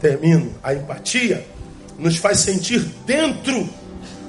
[0.00, 0.54] Termino.
[0.62, 1.46] A empatia
[1.98, 3.68] nos faz sentir dentro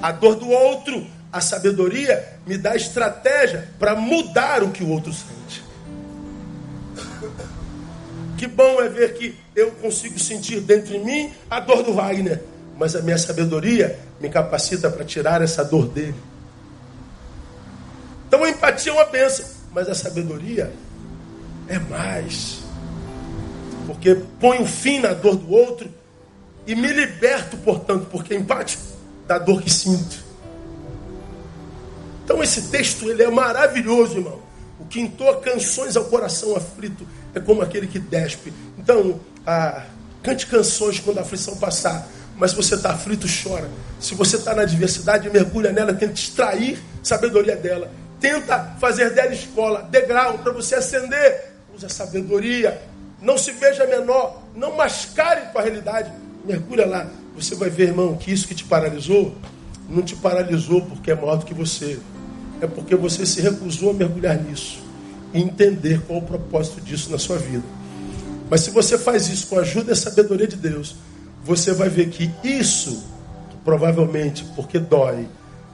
[0.01, 1.05] a dor do outro.
[1.31, 5.63] A sabedoria me dá estratégia para mudar o que o outro sente.
[8.37, 12.41] Que bom é ver que eu consigo sentir dentro de mim a dor do Wagner,
[12.77, 16.15] mas a minha sabedoria me capacita para tirar essa dor dele.
[18.29, 20.71] Então a empatia é uma benção, mas a sabedoria
[21.67, 22.59] é mais.
[23.87, 25.91] Porque põe um fim na dor do outro
[26.67, 28.77] e me liberto, portanto, porque empate
[29.27, 30.23] da dor que sinto.
[32.23, 34.39] Então esse texto ele é maravilhoso, irmão.
[34.79, 38.53] O que entoa canções ao coração aflito é como aquele que despe.
[38.77, 39.85] Então, ah,
[40.21, 42.07] cante canções quando a aflição passar.
[42.37, 43.67] Mas se você está aflito, chora.
[43.99, 47.91] Se você está na adversidade, mergulha nela, tenta extrair sabedoria dela.
[48.19, 51.53] Tenta fazer dela escola, degrau para você ascender.
[51.75, 52.81] Usa sabedoria.
[53.21, 54.43] Não se veja menor.
[54.55, 56.11] Não mascare tua realidade.
[56.45, 57.07] Mergulha lá
[57.41, 59.33] você vai ver, irmão, que isso que te paralisou,
[59.87, 61.99] não te paralisou porque é maior do que você.
[62.61, 64.83] É porque você se recusou a mergulhar nisso
[65.33, 67.63] e entender qual o propósito disso na sua vida.
[68.49, 70.95] Mas se você faz isso com a ajuda e a sabedoria de Deus,
[71.43, 73.05] você vai ver que isso,
[73.63, 75.27] provavelmente porque dói,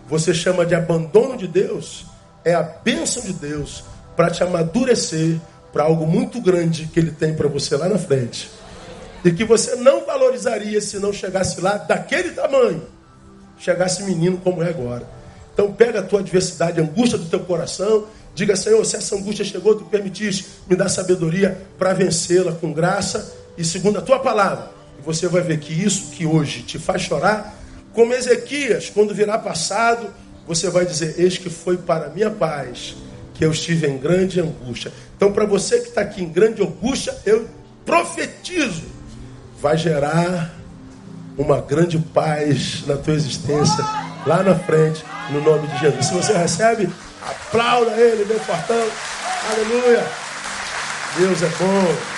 [0.07, 2.05] você chama de abandono de Deus,
[2.45, 3.83] é a bênção de Deus
[4.15, 5.37] para te amadurecer,
[5.73, 8.49] para algo muito grande que ele tem para você lá na frente.
[9.25, 12.83] E que você não valorizaria se não chegasse lá daquele tamanho.
[13.57, 15.09] Chegasse menino como é agora.
[15.51, 19.43] Então pega a tua adversidade, a angústia do teu coração, diga, Senhor, se essa angústia
[19.43, 24.69] chegou, tu permitiste, me dá sabedoria para vencê-la com graça e segundo a tua palavra.
[24.99, 27.57] E você vai ver que isso que hoje te faz chorar,
[27.93, 30.13] como Ezequias, quando virá passado,
[30.47, 32.95] você vai dizer, eis que foi para minha paz
[33.33, 34.91] que eu estive em grande angústia.
[35.15, 37.47] Então, para você que está aqui em grande angústia, eu
[37.85, 38.83] profetizo,
[39.61, 40.53] vai gerar
[41.37, 43.83] uma grande paz na tua existência
[44.25, 46.05] lá na frente, no nome de Jesus.
[46.05, 46.89] Se você recebe,
[47.21, 48.87] aplauda ele, meu fortão.
[49.51, 50.03] Aleluia.
[51.17, 52.14] Deus é bom.